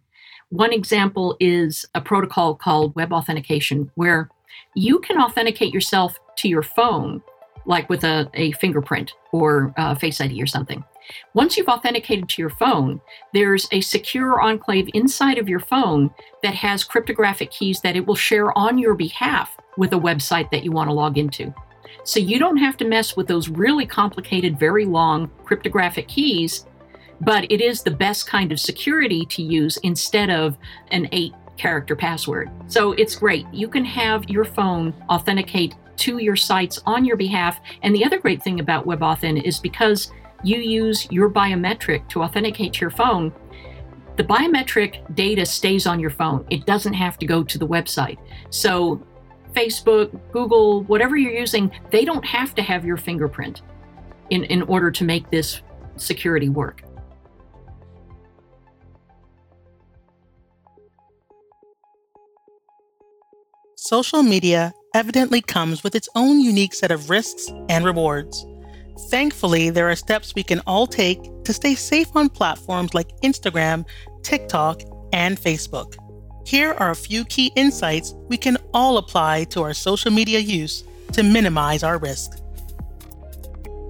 One 0.49 0.71
example 0.71 1.35
is 1.39 1.85
a 1.95 2.01
protocol 2.01 2.55
called 2.55 2.95
web 2.95 3.11
authentication, 3.11 3.91
where 3.95 4.29
you 4.75 4.99
can 4.99 5.19
authenticate 5.19 5.73
yourself 5.73 6.19
to 6.37 6.47
your 6.47 6.61
phone 6.61 7.21
like 7.65 7.89
with 7.89 8.03
a, 8.03 8.29
a 8.33 8.51
fingerprint 8.53 9.13
or 9.31 9.73
a 9.77 9.95
Face 9.95 10.21
ID 10.21 10.41
or 10.41 10.47
something. 10.47 10.83
Once 11.33 11.55
you've 11.55 11.67
authenticated 11.67 12.27
to 12.29 12.41
your 12.41 12.49
phone, 12.49 12.99
there's 13.33 13.67
a 13.71 13.81
secure 13.81 14.41
enclave 14.41 14.89
inside 14.93 15.37
of 15.37 15.49
your 15.49 15.59
phone 15.59 16.09
that 16.41 16.55
has 16.55 16.83
cryptographic 16.83 17.51
keys 17.51 17.81
that 17.81 17.95
it 17.95 18.05
will 18.05 18.15
share 18.15 18.57
on 18.57 18.77
your 18.77 18.95
behalf 18.95 19.55
with 19.77 19.93
a 19.93 19.99
website 19.99 20.49
that 20.51 20.63
you 20.63 20.71
want 20.71 20.89
to 20.89 20.93
log 20.93 21.17
into. 21.17 21.53
So 22.03 22.19
you 22.19 22.39
don't 22.39 22.57
have 22.57 22.77
to 22.77 22.85
mess 22.85 23.15
with 23.15 23.27
those 23.27 23.49
really 23.49 23.85
complicated, 23.85 24.59
very 24.59 24.85
long 24.85 25.29
cryptographic 25.43 26.07
keys, 26.07 26.65
but 27.21 27.49
it 27.51 27.61
is 27.61 27.81
the 27.81 27.91
best 27.91 28.27
kind 28.27 28.51
of 28.51 28.59
security 28.59 29.25
to 29.27 29.41
use 29.41 29.77
instead 29.77 30.29
of 30.29 30.57
an 30.91 31.07
eight 31.11 31.33
character 31.57 31.95
password. 31.95 32.49
So 32.67 32.91
it's 32.93 33.15
great. 33.15 33.45
You 33.51 33.67
can 33.67 33.85
have 33.85 34.29
your 34.29 34.45
phone 34.45 34.93
authenticate 35.09 35.75
to 35.97 36.17
your 36.17 36.35
sites 36.35 36.79
on 36.85 37.05
your 37.05 37.17
behalf. 37.17 37.59
And 37.81 37.95
the 37.95 38.05
other 38.05 38.19
great 38.19 38.43
thing 38.43 38.59
about 38.59 38.85
WebAuthn 38.85 39.43
is 39.43 39.59
because 39.59 40.11
you 40.43 40.57
use 40.59 41.07
your 41.11 41.29
biometric 41.29 42.07
to 42.09 42.21
authenticate 42.23 42.73
to 42.73 42.81
your 42.81 42.89
phone, 42.89 43.33
the 44.15 44.23
biometric 44.23 45.15
data 45.15 45.45
stays 45.45 45.85
on 45.85 45.99
your 45.99 46.09
phone. 46.09 46.45
It 46.49 46.65
doesn't 46.65 46.93
have 46.93 47.17
to 47.17 47.25
go 47.25 47.43
to 47.43 47.57
the 47.57 47.67
website. 47.67 48.17
So, 48.49 49.01
Facebook, 49.53 50.17
Google, 50.31 50.83
whatever 50.83 51.15
you're 51.15 51.33
using, 51.33 51.71
they 51.89 52.05
don't 52.05 52.25
have 52.25 52.53
to 52.55 52.61
have 52.61 52.85
your 52.85 52.97
fingerprint 52.97 53.61
in, 54.29 54.43
in 54.45 54.61
order 54.63 54.91
to 54.91 55.03
make 55.03 55.29
this 55.31 55.61
security 55.95 56.49
work. 56.49 56.83
Social 63.75 64.23
media 64.23 64.73
evidently 64.95 65.41
comes 65.41 65.83
with 65.83 65.93
its 65.93 66.07
own 66.15 66.39
unique 66.39 66.73
set 66.73 66.89
of 66.89 67.09
risks 67.09 67.51
and 67.67 67.83
rewards. 67.83 68.45
Thankfully, 69.09 69.69
there 69.69 69.89
are 69.89 69.95
steps 69.95 70.33
we 70.33 70.41
can 70.41 70.61
all 70.65 70.87
take 70.87 71.19
to 71.43 71.51
stay 71.51 71.75
safe 71.75 72.15
on 72.15 72.29
platforms 72.29 72.93
like 72.93 73.19
Instagram, 73.19 73.85
TikTok, 74.23 74.81
and 75.11 75.37
Facebook. 75.37 75.95
Here 76.47 76.73
are 76.75 76.91
a 76.91 76.95
few 76.95 77.25
key 77.25 77.51
insights 77.57 78.15
we 78.29 78.37
can 78.37 78.57
all 78.73 78.97
apply 78.97 79.43
to 79.45 79.63
our 79.63 79.73
social 79.73 80.11
media 80.11 80.39
use 80.39 80.85
to 81.11 81.23
minimize 81.23 81.83
our 81.83 81.97
risk. 81.97 82.39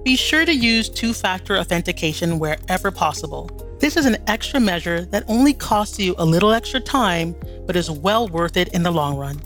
Be 0.04 0.16
sure 0.16 0.44
to 0.44 0.54
use 0.54 0.88
two 0.88 1.12
factor 1.12 1.56
authentication 1.56 2.40
wherever 2.40 2.90
possible. 2.90 3.48
This 3.78 3.96
is 3.96 4.06
an 4.06 4.16
extra 4.26 4.58
measure 4.58 5.04
that 5.06 5.24
only 5.28 5.52
costs 5.52 6.00
you 6.00 6.16
a 6.18 6.24
little 6.24 6.52
extra 6.52 6.80
time, 6.80 7.36
but 7.64 7.76
is 7.76 7.90
well 7.90 8.26
worth 8.26 8.56
it 8.56 8.68
in 8.74 8.82
the 8.82 8.90
long 8.90 9.16
run. 9.16 9.40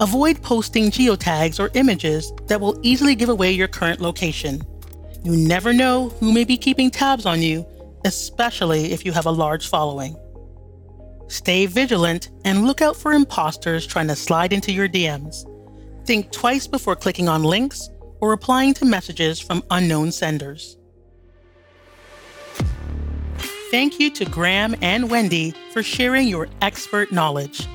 Avoid 0.00 0.42
posting 0.42 0.90
geotags 0.90 1.60
or 1.60 1.70
images 1.74 2.32
that 2.48 2.60
will 2.60 2.78
easily 2.82 3.14
give 3.14 3.28
away 3.28 3.52
your 3.52 3.68
current 3.68 4.00
location. 4.00 4.60
You 5.22 5.36
never 5.36 5.72
know 5.72 6.08
who 6.20 6.32
may 6.32 6.44
be 6.44 6.56
keeping 6.56 6.90
tabs 6.90 7.26
on 7.26 7.40
you, 7.40 7.64
especially 8.04 8.92
if 8.92 9.06
you 9.06 9.12
have 9.12 9.26
a 9.26 9.30
large 9.30 9.68
following. 9.68 10.16
Stay 11.28 11.66
vigilant 11.66 12.30
and 12.44 12.66
look 12.66 12.82
out 12.82 12.96
for 12.96 13.12
imposters 13.12 13.86
trying 13.86 14.08
to 14.08 14.16
slide 14.16 14.52
into 14.52 14.72
your 14.72 14.88
DMs. 14.88 15.48
Think 16.04 16.32
twice 16.32 16.66
before 16.66 16.96
clicking 16.96 17.28
on 17.28 17.44
links 17.44 17.88
or 18.20 18.30
replying 18.30 18.74
to 18.74 18.84
messages 18.84 19.38
from 19.38 19.62
unknown 19.70 20.10
senders. 20.10 20.76
Thank 23.70 24.00
you 24.00 24.10
to 24.10 24.24
Graham 24.24 24.74
and 24.82 25.08
Wendy 25.08 25.54
for 25.72 25.82
sharing 25.82 26.26
your 26.26 26.48
expert 26.60 27.12
knowledge. 27.12 27.66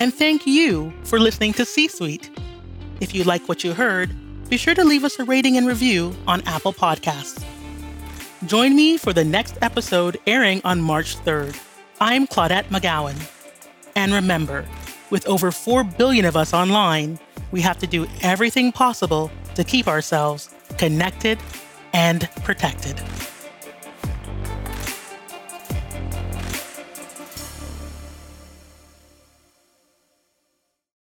And 0.00 0.14
thank 0.14 0.46
you 0.46 0.92
for 1.04 1.18
listening 1.18 1.52
to 1.54 1.64
C 1.64 1.88
Suite. 1.88 2.30
If 3.00 3.14
you 3.14 3.24
like 3.24 3.48
what 3.48 3.64
you 3.64 3.74
heard, 3.74 4.10
be 4.48 4.56
sure 4.56 4.74
to 4.74 4.84
leave 4.84 5.04
us 5.04 5.18
a 5.18 5.24
rating 5.24 5.56
and 5.56 5.66
review 5.66 6.14
on 6.26 6.40
Apple 6.46 6.72
Podcasts. 6.72 7.44
Join 8.46 8.76
me 8.76 8.96
for 8.96 9.12
the 9.12 9.24
next 9.24 9.58
episode 9.60 10.16
airing 10.26 10.60
on 10.64 10.80
March 10.80 11.16
3rd. 11.24 11.60
I'm 12.00 12.28
Claudette 12.28 12.66
McGowan. 12.66 13.16
And 13.96 14.12
remember, 14.12 14.64
with 15.10 15.26
over 15.26 15.50
4 15.50 15.82
billion 15.82 16.24
of 16.24 16.36
us 16.36 16.54
online, 16.54 17.18
we 17.50 17.60
have 17.62 17.78
to 17.78 17.86
do 17.88 18.06
everything 18.22 18.70
possible 18.70 19.32
to 19.56 19.64
keep 19.64 19.88
ourselves 19.88 20.54
connected 20.76 21.38
and 21.92 22.28
protected. 22.44 23.00